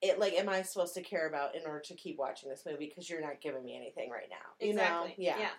[0.01, 2.87] It like, am I supposed to care about in order to keep watching this movie?
[2.89, 4.37] Because you're not giving me anything right now.
[4.59, 5.09] You Exactly.
[5.11, 5.15] know?
[5.19, 5.39] Yeah.
[5.39, 5.51] Yeah.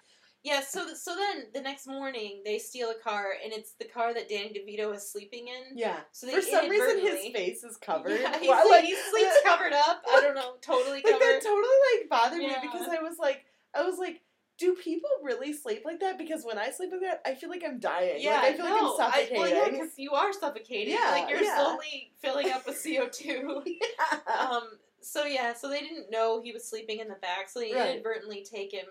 [0.44, 3.86] Yeah, so th- so then the next morning they steal a car and it's the
[3.86, 5.78] car that Danny DeVito is sleeping in.
[5.78, 6.00] Yeah.
[6.12, 8.20] So For some reason, his face is covered.
[8.20, 10.04] Yeah, he, Why- sleep- like- he sleeps covered up.
[10.12, 11.42] I don't know, totally like that covered.
[11.42, 12.50] totally like bothered Yeah.
[12.62, 14.22] me because I was like, I was like,
[14.60, 16.18] do people really sleep like that?
[16.18, 18.18] Because when I sleep like that, I feel like I'm dying.
[18.22, 19.38] yeah, like, I feel no, like I'm suffocating.
[19.38, 20.94] I, well, yeah, because you are suffocating.
[20.94, 21.56] Yeah, like you're yeah.
[21.58, 23.64] slowly filling up with CO two.
[23.66, 24.20] yeah.
[24.50, 24.64] um.
[25.02, 25.54] So yeah.
[25.54, 27.50] So they didn't know he was sleeping in the back.
[27.50, 27.92] So they Right.
[27.92, 28.86] inadvertently take him.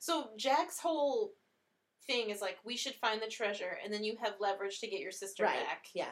[0.00, 1.34] So Jack's whole
[2.06, 5.00] thing is like, we should find the treasure, and then you have leverage to get
[5.00, 5.54] your sister right.
[5.66, 5.86] back.
[5.94, 6.08] Yeah.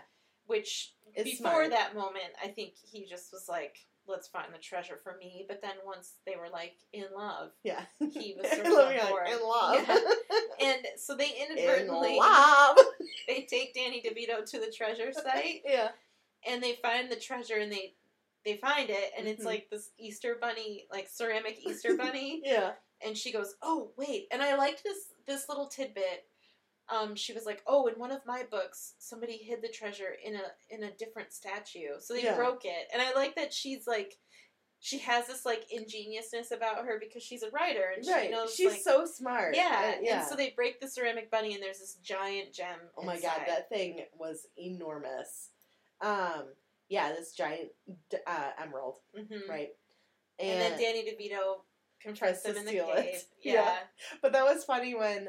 [0.47, 1.71] Which It's before smart.
[1.71, 3.77] that moment, I think he just was like,
[4.07, 7.83] "Let's find the treasure for me." But then once they were like in love, Yeah.
[7.99, 9.89] he was sort of like, in love.
[10.61, 12.77] and so they inadvertently in love.
[13.29, 15.89] they take Danny DeVito to the treasure site, yeah.
[16.47, 17.95] and they find the treasure, and they
[18.45, 19.47] they find it, and it's Mhm.
[19.47, 22.73] like this Easter bunny, like ceramic Easter bunny, Yeah.
[23.05, 26.27] And she goes, "Oh wait," and I liked this this little tidbit.
[26.91, 30.35] Um, she was like, "Oh, in one of my books, somebody hid the treasure in
[30.37, 32.37] a in a different statue, so they Yeah.
[32.37, 34.19] broke it." And I like that she's like,
[34.81, 38.25] she has this like ingeniousness about her because she's a writer and Right.
[38.27, 39.55] she knows She's like, so smart.
[39.57, 40.21] yeah, Uh, yeah.
[40.21, 42.79] And so they break the ceramic bunny, and there's this giant gem.
[42.97, 45.51] oh my god, that thing was enormous.
[46.01, 46.55] Um.
[46.91, 47.71] Yeah, this giant
[48.27, 49.47] uh, emerald, Mhm.
[49.47, 49.77] right?
[50.39, 51.65] And, then Danny DeVito
[52.03, 53.25] confronts tries to steal it.
[53.43, 53.53] Yeah.
[53.53, 53.77] Yeah.
[54.23, 55.29] But that was funny when,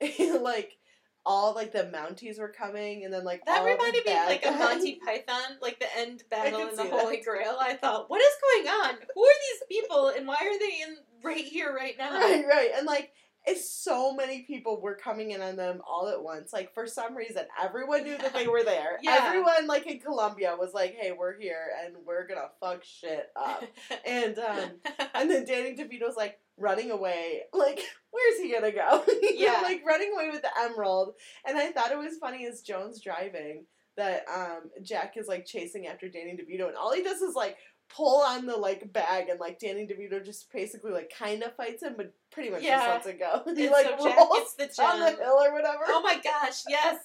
[0.42, 0.78] like,
[1.26, 4.50] all like the Mounties were coming, and then like That reminded me of like a
[4.52, 7.24] Monty Python, like the end battle in the Holy that.
[7.24, 7.58] Grail.
[7.60, 8.94] I thought, what is going on?
[9.14, 12.18] Who are these people, and why are they in right here, right now?
[12.18, 13.12] Right, right, and like
[13.46, 16.52] it's so many people were coming in on them all at once.
[16.52, 18.98] Like for some reason, everyone knew that they were there.
[19.02, 19.18] Yeah.
[19.22, 23.64] Everyone, like in Colombia, was like, "Hey, we're here, and we're gonna fuck shit up."
[24.06, 24.70] and um,
[25.14, 27.42] and then Danny DeVito's like running away.
[27.52, 27.80] Like,
[28.10, 29.04] where's he gonna go?
[29.34, 29.60] Yeah.
[29.62, 31.14] like running away with the emerald.
[31.46, 33.64] And I thought it was funny as Joan's driving
[33.96, 37.56] that um, Jack is like chasing after Danny DeVito, and all he does is like
[37.88, 41.82] pull on the like bag, and like Danny DeVito just basically like kind of fights
[41.82, 42.76] him, but pretty much Yeah.
[42.78, 43.42] just lets it go.
[43.56, 45.84] he like so rolls the down the hill or whatever.
[45.88, 46.98] oh my gosh, yes.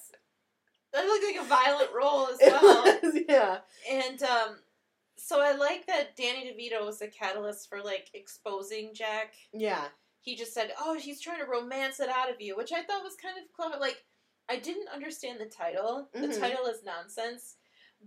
[0.92, 2.98] That looked like a violent roll as well.
[3.02, 3.58] was, yeah.
[3.90, 4.56] And um,
[5.16, 9.32] so I like that Danny DeVito was the catalyst for like exposing Jack.
[9.52, 9.86] Yeah.
[10.20, 13.02] He just said, "Oh, he's trying to romance it out of you," which I thought
[13.02, 13.78] was kind of clever.
[13.80, 14.04] Like,
[14.48, 16.08] I didn't understand the title.
[16.14, 17.56] The title is nonsense,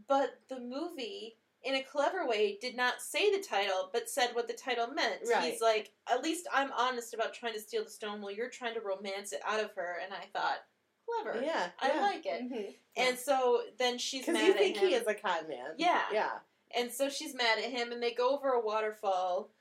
[0.07, 1.36] but the movie,
[1.68, 5.22] in a clever way, did not say the title, but said what the title meant.
[5.30, 5.51] Right.
[5.51, 8.74] He's like, "At least I'm honest about trying to steal the stone, while you're trying
[8.76, 10.59] to romance it out of her." And I thought,
[11.24, 11.43] clever.
[11.43, 11.70] Yeah.
[11.80, 12.01] I yeah.
[12.01, 12.41] like it.
[12.43, 12.76] Mhm.
[12.95, 15.74] And so then she's Because mad you think he is a con man.
[15.78, 16.03] Yeah.
[16.11, 16.39] Yeah.
[16.76, 19.51] And so she's mad at him, and they go over a waterfall,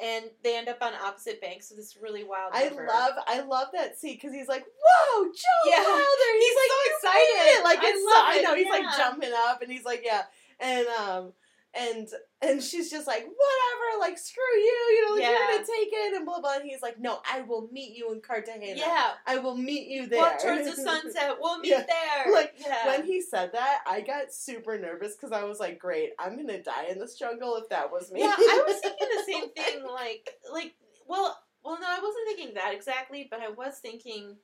[0.00, 2.88] and they end up on opposite banks of this really wild I river.
[2.88, 5.84] love, I love that scene because he's like, "Whoa, Joe Yeah.
[5.84, 7.62] Wilder!" He's like so "You excited.
[7.64, 8.72] Like I so, I it, know he's yeah.
[8.72, 10.22] like jumping up, and he's like, "Yeah,"
[10.62, 11.32] and um,
[11.74, 12.08] and
[12.42, 14.62] and she's just like, "Whatever, like screw you,"
[14.94, 15.30] you know, like Yeah.
[15.30, 16.56] you're gonna take it, and blah blah.
[16.56, 18.74] And he's like, "No, I will meet you in Cartagena.
[18.78, 19.12] Yeah.
[19.26, 21.36] I will meet you there." Walk towards the sunset.
[21.40, 21.84] We'll meet Yeah.
[21.86, 22.32] there.
[22.32, 22.86] Like, yeah.
[22.86, 26.62] When he said that, I got super nervous because I was like, "Great, I'm gonna
[26.62, 29.84] die in this jungle if that was me." yeah, I was thinking the same thing.
[29.86, 30.74] Like, like,
[31.06, 34.36] well, well, no, I wasn't thinking that exactly, but I was thinking,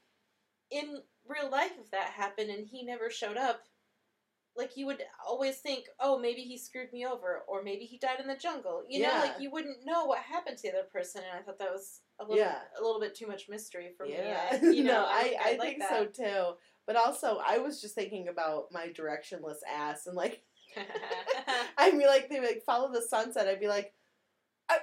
[0.70, 3.64] in real life, if that happened and he never showed up,
[4.58, 8.20] like you would always think, oh, maybe he screwed me over, or maybe he died
[8.20, 8.82] in the jungle.
[8.88, 11.58] You know, like you wouldn't know what happened to the other person, and I thought
[11.60, 12.58] that was a little, Yeah.
[12.78, 14.68] a little bit too much mystery for Yeah, me.
[14.68, 16.56] Uh, I, you know, no, I, I, like think so too.
[16.86, 20.42] But also, I was just thinking about my directionless ass and like.
[21.78, 23.48] I'd be like, they like follow the sunset.
[23.48, 23.94] I'd be like,
[24.68, 24.76] uh,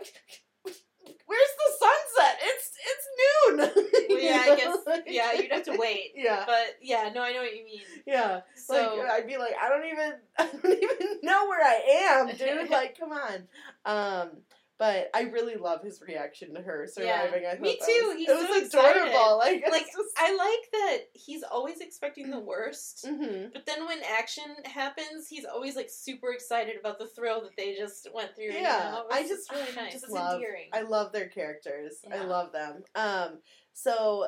[0.63, 2.39] where's the sunset?
[2.41, 3.69] It's it's noon.
[4.09, 4.77] Well, yeah, I guess.
[5.07, 6.11] Yeah, you'd have to wait.
[6.15, 7.81] Yeah, But yeah, no, I know what you mean.
[8.05, 8.41] yeah.
[8.55, 12.35] So like I'd be like, I don't even, I don't even know where I am,
[12.35, 12.69] dude.
[12.69, 13.47] Like, come on.
[13.85, 14.29] Um,
[14.77, 17.45] but I really love his reaction to her surviving.
[17.45, 18.07] I thought Me too.
[18.07, 19.39] Was, He's it was so adorable.
[19.39, 19.61] excited.
[19.63, 23.05] Like, like just, I like that he's always expecting the worst.
[23.09, 23.53] Mhm.
[23.53, 27.75] But then when action happens, he's always like super excited about the thrill that they
[27.75, 28.45] just went through.
[28.45, 29.05] you Yeah, know?
[29.11, 29.93] I just- really nice.
[29.93, 30.41] just love-.
[30.73, 31.95] I love their characters.
[32.11, 32.83] I love them.
[32.95, 33.39] Um,
[33.73, 34.27] so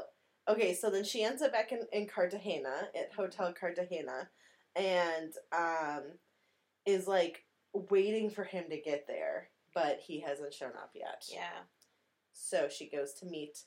[0.49, 4.29] okay, so then she ends up back in, in Cartagena at Hotel Cartagena,
[4.75, 6.03] and um,
[6.85, 11.25] is like waiting for him to get there, but he hasn't shown up yet.
[11.31, 11.63] yeah,
[12.31, 13.63] So she goes to meet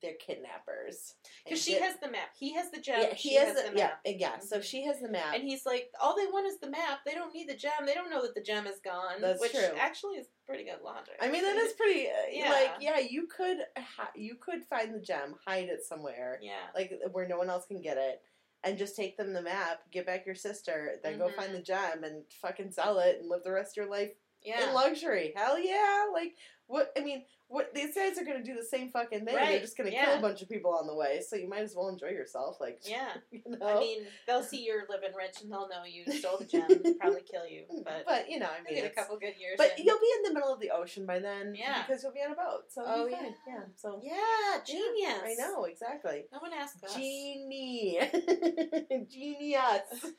[0.00, 1.14] their kidnappers.
[1.44, 2.28] because she has the map.
[2.38, 3.00] He has the gem.
[3.02, 4.00] yeah, she he has, has the, the yeah, map.
[4.04, 4.38] yeah.
[4.38, 4.62] So Mhm.
[4.64, 5.34] she has the map.
[5.34, 7.00] And he's like, all they want is the map.
[7.04, 7.84] They don't need the gem.
[7.86, 9.20] They don't know that the gem is gone.
[9.20, 9.76] That's which true.
[9.78, 11.14] actually is pretty good logic.
[11.20, 12.08] I mean, that is pretty.
[12.08, 12.50] Uh, Yeah.
[12.50, 16.68] Like, yeah, you could ha- you could find the gem, hide it somewhere, yeah.
[16.74, 18.22] like where no one else can get it,
[18.64, 21.34] and just take them the map, get back your sister, then go Mhm.
[21.36, 24.68] find the gem and fucking sell it and live the rest of your life Yeah.
[24.68, 25.32] in luxury.
[25.36, 26.06] Hell yeah!
[26.12, 26.36] Like
[26.68, 26.92] what?
[26.96, 29.34] I mean, what these guys are gonna do the same fucking thing.
[29.34, 30.04] They're just gonna yeah.
[30.04, 32.58] kill a bunch of people on the way, so you might as well enjoy yourself.
[32.60, 33.08] Like, yeah.
[33.30, 33.66] you know.
[33.66, 36.98] I mean, they'll see you're living rich and they'll know you stole the gem and
[37.00, 37.62] probably kill you.
[37.72, 39.54] Mm, but, but you know, I mean, a couple good years.
[39.56, 39.86] But in.
[39.86, 41.84] you'll be in the middle of the ocean by then, Yeah.
[41.86, 42.64] because you'll be on a boat.
[42.68, 43.24] So Oh, fine.
[43.24, 43.54] yeah.
[43.54, 43.60] yeah.
[43.76, 45.22] So yeah, genius.
[45.24, 46.24] I know exactly.
[46.30, 46.94] No one asked us.
[46.94, 47.98] Genie,
[49.10, 50.12] genius.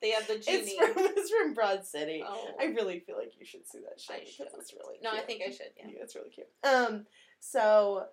[0.00, 0.72] They have the genie.
[0.72, 2.22] It's from it's from Broad City.
[2.26, 2.48] oh.
[2.60, 4.46] I really feel like you should see that show I because should.
[4.58, 5.70] it's really no, I think I should.
[5.76, 5.86] Yeah.
[6.00, 6.46] it's really cute.
[6.64, 7.06] Um,
[7.40, 8.04] so,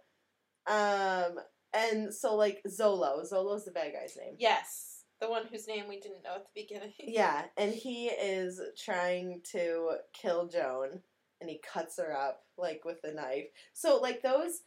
[0.68, 1.36] um,
[1.74, 4.36] and so like Zolo, Zolo's the bad guy's name.
[4.38, 6.94] Yes, the one whose name we didn't know at the beginning.
[7.00, 11.02] Yeah, and he is trying to kill Joan,
[11.42, 13.46] and he cuts her up like with a knife.
[13.74, 14.62] So like those,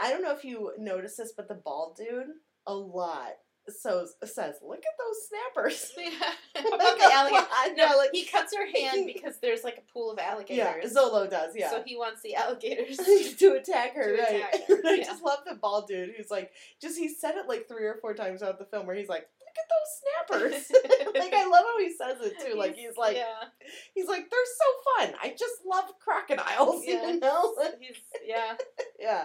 [0.00, 2.26] I don't know if you notice this, but the bald dude
[2.66, 3.32] a lot.
[3.68, 5.92] So says, look at those snappers.
[5.98, 6.30] Yeah.
[6.64, 7.46] The alligator.
[7.76, 10.92] No, like- he cuts her hand because there's like a pool of alligators.
[10.94, 11.00] Yeah.
[11.00, 11.54] Zolo does.
[11.56, 12.96] Yeah, So he wants the alligators.
[13.38, 14.34] to attack her, To right?
[14.36, 15.04] attack her, I yeah.
[15.04, 16.50] just love the bald dude who's like,
[16.80, 19.26] just he said it like three or four times throughout the film, where he's like,
[19.40, 22.56] "Look at those snappers!" like I love how he says it too.
[22.58, 23.48] Like he's like, yeah,
[23.94, 25.14] he's like, "They're so fun.
[25.22, 27.08] I just love crocodiles." yeah.
[27.08, 27.54] You know?
[27.80, 28.54] He's yeah.
[28.98, 29.24] yeah,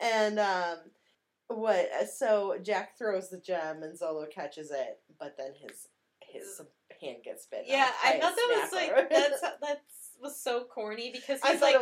[0.00, 0.76] and um,
[1.56, 1.88] what?
[2.00, 5.88] uh, So Jack throws the gem, and Zolo catches it, but then his
[6.32, 6.60] his
[7.00, 7.64] hand gets bitten.
[7.68, 9.80] Yeah, I thought that was like that's that's
[10.22, 11.76] was so corny because he's like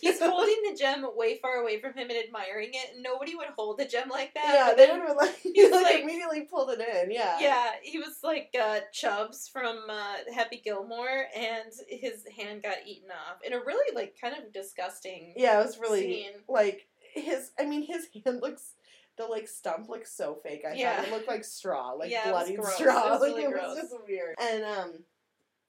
[0.00, 2.92] he's holding the gem way far away from him and admiring it.
[2.94, 4.50] and Nobody would hold a gem like that.
[4.52, 7.12] Yeah, they would like, he he's like, like- immediately pulled it in.
[7.12, 7.38] Yeah.
[7.40, 13.10] Yeah, he was like uh, Chubbs from uh, Happy Gilmore, and his hand got eaten
[13.10, 15.32] off in a really like kind of disgusting.
[15.36, 16.32] Yeah, it was really Scene.
[16.48, 17.52] like his.
[17.60, 18.72] I mean, his hand looks.
[19.16, 20.64] The like stump looks so fake.
[20.68, 20.96] I Yeah.
[20.96, 23.06] thought it looked like straw, like Yeah, straw.
[23.06, 23.68] It was like really it gross.
[23.70, 24.34] was just weird.
[24.40, 24.92] And um,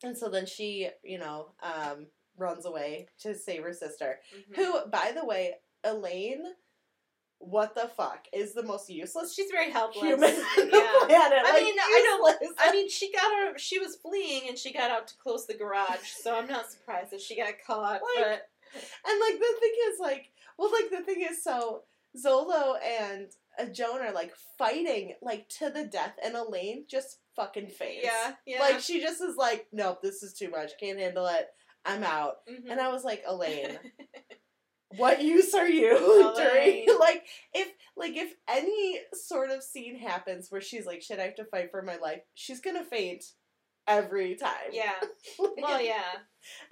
[0.04, 4.20] and so then she, you know, um, runs away to save her sister.
[4.36, 4.56] Mhm.
[4.56, 6.44] Who, by the way, Elaine.
[7.40, 10.02] What the fuck is the most useless She's very helpless.
[10.04, 10.58] human yeah.
[10.58, 12.54] I like, mean, I know- useless.
[12.58, 13.22] I mean, she got
[13.52, 13.58] her.
[13.58, 16.10] She was fleeing, and she got out to close the garage.
[16.22, 18.02] So I'm not surprised that she got caught.
[18.02, 21.84] Like, but And like the thing is like well like the thing is so
[22.24, 23.28] Zolo and
[23.60, 28.06] uh, Joan are like fighting like to the death and Elaine just fucking faints.
[28.06, 28.60] yeah, yeah.
[28.60, 31.48] Like she just is like, Nope, this is too much, can't handle it.
[31.86, 32.38] I'm out.
[32.50, 32.72] Mhm.
[32.72, 33.78] And I was like, Elaine,
[34.98, 40.62] what use are you during like if like if any sort of scene happens where
[40.62, 43.24] she's like, shit, I have to fight for my life, she's gonna faint
[43.88, 44.72] every time.
[44.72, 44.94] yeah.
[45.40, 46.14] Like, Well, yeah.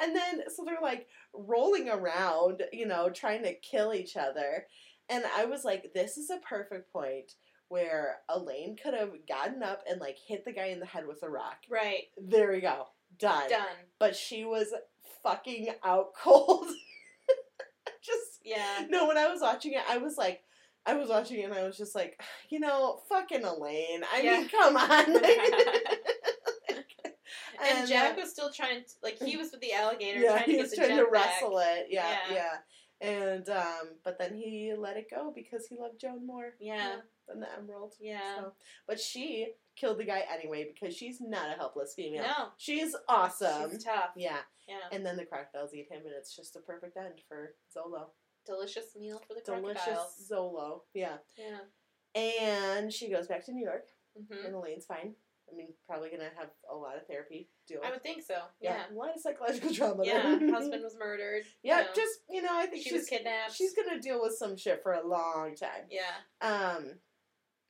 [0.01, 4.65] and then, so they're like rolling around, you know, trying to kill each other.
[5.09, 7.33] And I was like, this is a perfect point
[7.69, 11.23] where Elaine could have gotten up and like hit the guy in the head with
[11.23, 11.57] a rock.
[11.69, 12.03] Right.
[12.17, 12.87] There we go.
[13.19, 13.49] Done.
[13.49, 13.65] Done.
[13.99, 14.73] But she was
[15.23, 16.67] fucking out cold.
[18.03, 18.85] just, Yeah.
[18.89, 20.41] no, when I was watching it, I was like,
[20.85, 24.03] I was watching it and I was just like, you know, fucking Elaine.
[24.13, 24.37] I Yeah.
[24.39, 25.05] mean, come on.
[27.65, 30.31] And, And, Jack uh, was still trying to, like, he was with the alligator yeah,
[30.31, 31.11] trying to he was trying to back.
[31.11, 31.87] wrestle it.
[31.89, 32.35] Yeah, Yeah.
[32.35, 32.49] yeah,
[33.03, 36.53] And um, but then he let it go because he loved Joan more.
[36.59, 36.97] Yeah.
[37.27, 37.93] than the emerald.
[37.99, 38.35] Yeah.
[38.37, 38.53] So,
[38.87, 42.23] but she killed the guy anyway because she's not a helpless female.
[42.23, 42.47] No.
[42.57, 43.71] She's awesome.
[43.71, 44.11] She's tough.
[44.15, 44.37] yeah.
[44.67, 44.75] Yeah.
[44.95, 48.07] And then the crocodiles eat him, and it's just a perfect end for Zolo.
[48.45, 50.15] Delicious meal for the Delicious crocodiles.
[50.15, 50.79] Delicious Zolo.
[50.93, 51.17] Yeah.
[51.37, 52.21] Yeah.
[52.21, 55.15] And she goes back to New York, hmm and Elaine's fine.
[55.53, 57.79] I mean, probably gonna have a lot of therapy deal.
[57.85, 58.35] I would think so.
[58.59, 58.83] Yeah.
[58.91, 60.03] a lot of psychological trauma.
[60.05, 60.21] Yeah.
[60.51, 61.43] Husband was murdered.
[61.63, 61.89] yeah, you know.
[61.95, 63.53] just you know, I think she she's was kidnapped.
[63.55, 65.85] she's gonna deal with some shit for a long time.
[65.89, 66.01] yeah.
[66.41, 66.93] Um,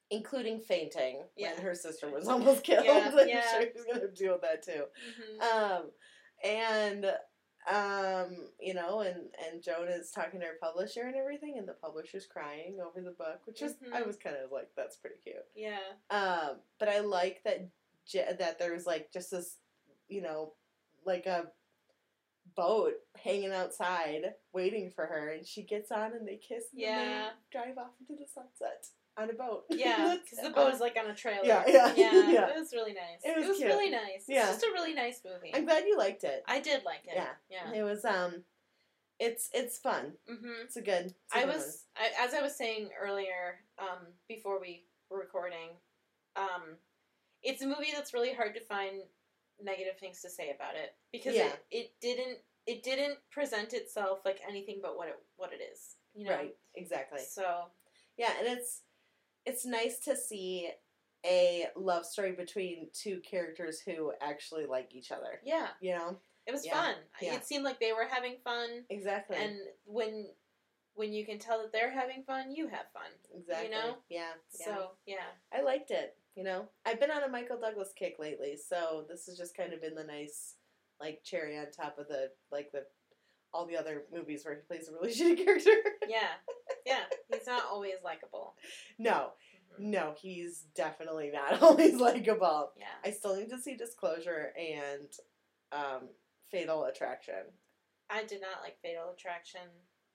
[0.09, 1.53] including fainting Yeah.
[1.55, 2.85] when her sister was almost killed.
[2.85, 3.41] Yeah, I'm yeah.
[3.51, 4.83] sure she's gonna deal with that too.
[5.17, 5.83] hmm Um,
[6.43, 7.05] and
[7.71, 11.73] um, you know, and and Joan is talking to her publisher and everything, and the
[11.73, 14.07] publisher's crying over the book, which is I Mhm.
[14.07, 15.45] was kind of like, that's pretty cute.
[15.55, 15.79] Yeah.
[16.09, 17.67] Um, but I like that
[18.05, 19.57] J- that there's like just this,
[20.09, 20.53] you know,
[21.05, 21.51] like a
[22.55, 26.65] boat hanging outside waiting for her, and she gets on and they kiss.
[26.73, 28.87] And then they drive off into the sunset
[29.17, 29.63] on a boat.
[29.69, 31.45] Yeah, because the boat is like on a trailer.
[31.45, 32.29] Yeah, yeah, yeah.
[32.31, 32.47] yeah.
[32.49, 33.21] It was really nice.
[33.23, 33.69] It It was was, cute.
[33.69, 34.25] really nice.
[34.27, 34.49] Yeah.
[34.49, 35.51] It's just a really nice movie.
[35.53, 36.43] I'm glad you liked it.
[36.47, 37.13] I did like it.
[37.15, 37.29] Yeah.
[37.49, 37.71] Yeah.
[37.79, 38.43] It was um,
[39.19, 40.13] it's it's fun.
[40.27, 41.05] hmm It's a good.
[41.07, 45.19] It's a I good was, I, as I was saying earlier, um, before we were
[45.19, 45.69] recording,
[46.35, 46.77] um,
[47.43, 49.01] it's a movie that's really hard to find
[49.61, 51.47] negative things to say about it because Yeah.
[51.47, 55.95] it, it didn't it didn't present itself like anything but what it what it is.
[56.15, 56.31] You know.
[56.35, 56.55] right.
[56.75, 57.19] Exactly.
[57.27, 57.65] So
[58.17, 58.81] Yeah, and it's
[59.45, 60.69] it's nice to see
[61.25, 65.39] a love story between two characters who actually like each other.
[65.43, 66.17] yeah, You know.
[66.45, 66.73] it was Yeah.
[66.73, 66.95] fun.
[67.21, 67.35] Yeah.
[67.35, 68.85] It seemed like they were having fun.
[68.89, 69.37] Exactly.
[69.37, 70.27] and when
[70.95, 73.09] when you can tell that they're having fun, you have fun.
[73.35, 73.65] exactly.
[73.65, 73.95] You know?
[74.09, 74.33] Yeah.
[74.59, 74.65] yeah.
[74.65, 76.15] So yeah, I liked it.
[76.35, 79.71] You know, I've been on a Michael Douglas kick lately, so this has just kind
[79.73, 80.55] of been the nice,
[80.99, 82.85] like cherry on top of the like the
[83.53, 85.71] all the other movies where he plays a really shitty character.
[86.07, 86.33] yeah,
[86.85, 87.03] yeah.
[87.31, 88.55] He's not always likable.
[88.97, 89.31] no,
[89.73, 89.79] Mhm.
[89.79, 92.71] no, he's definitely not always likable.
[92.77, 95.09] Yeah, I still need to see Disclosure and
[95.71, 96.09] um,
[96.51, 97.43] Fatal Attraction.
[98.09, 99.61] I did not like Fatal Attraction.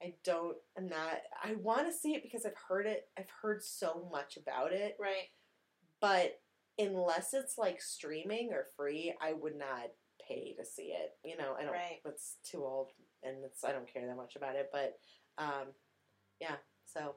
[0.01, 0.57] I don't.
[0.77, 1.19] I'm not.
[1.43, 3.09] I want to see it because I've heard it.
[3.19, 4.97] I've heard so much about it.
[5.01, 5.31] Right.
[6.01, 6.41] But
[6.79, 9.89] unless it's like streaming or free, I would not
[10.29, 11.17] pay to see it.
[11.25, 11.73] You know, I don't.
[11.73, 12.01] Right.
[12.05, 12.93] It's too old,
[13.25, 14.69] and it's I don't care that much about it.
[14.73, 14.97] But
[15.39, 15.73] um,
[16.41, 16.57] yeah.
[16.85, 17.15] So.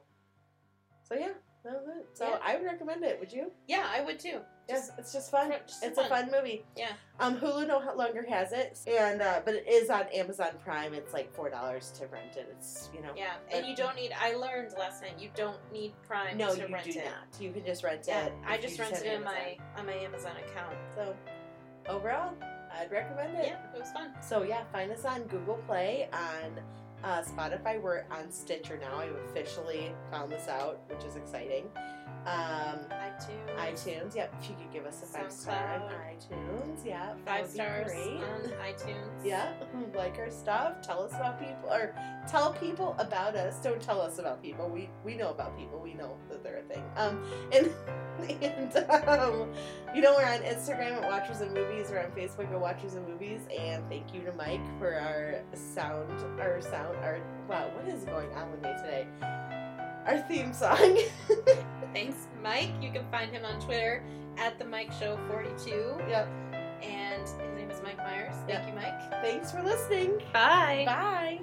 [1.04, 1.32] So yeah,
[1.64, 2.06] that was it.
[2.14, 2.38] So Yeah.
[2.44, 3.18] I would recommend it.
[3.20, 3.50] Would you?
[3.68, 4.38] Yeah, I would too.
[4.68, 5.50] Yes, it's just fun.
[5.50, 6.06] fun- just it's fun.
[6.06, 6.64] a fun movie.
[6.76, 6.92] Yeah.
[7.18, 10.94] Um, Hulu no longer has it, and uh, but it is on Amazon Prime.
[10.94, 12.48] It's like four dollars to rent it.
[12.56, 13.10] It's you know.
[13.16, 14.12] Yeah, and you don't need.
[14.18, 15.14] I learned last night.
[15.18, 17.04] You don't need Prime No, to you rent do it.
[17.04, 17.40] not.
[17.42, 18.32] You can just rent Yeah, it.
[18.46, 20.76] I just rented it on my on my Amazon account.
[20.94, 21.14] So
[21.88, 22.32] overall,
[22.72, 23.46] I'd recommend it.
[23.48, 24.12] Yeah, it was fun.
[24.22, 26.60] So yeah, find us on Google Play, on
[27.04, 27.80] uh, Spotify.
[27.80, 28.98] We're on Stitcher now.
[28.98, 31.64] I've officially found this out, which is exciting.
[32.24, 33.56] Um, iTunes.
[33.58, 34.14] iTunes.
[34.14, 34.34] Yep.
[34.40, 36.84] If you could give us a five star on iTunes.
[36.84, 37.14] Yeah.
[37.24, 38.22] that Five stars Great.
[38.22, 39.08] on iTunes.
[39.24, 39.52] Yeah,
[39.94, 40.82] like our stuff.
[40.82, 41.94] Tell us about people, or
[42.28, 43.60] tell people about us.
[43.62, 44.68] Don't tell us about people.
[44.68, 45.80] We we know about people.
[45.80, 46.84] We know that they're a thing.
[46.96, 47.70] Um, and
[48.42, 48.76] and
[49.08, 49.48] um,
[49.94, 51.88] you know we're on Instagram at Watchers and Movies.
[51.90, 53.40] We're on Facebook at Watchers and Movies.
[53.56, 57.68] And thank you to Mike for our sound, our sound, our wow.
[57.74, 59.06] What is going on with me today?
[60.06, 60.98] Our theme song.
[61.92, 62.70] Thanks, Mike.
[62.80, 64.02] You can find him on Twitter
[64.38, 66.28] at the Mike Show 42, yep.
[66.82, 68.34] and his name is Mike Myers.
[68.46, 68.68] Thank Yeah.
[68.68, 69.22] you, Mike.
[69.22, 70.18] Thanks for listening.
[70.32, 70.84] Bye.
[70.86, 71.40] Bye.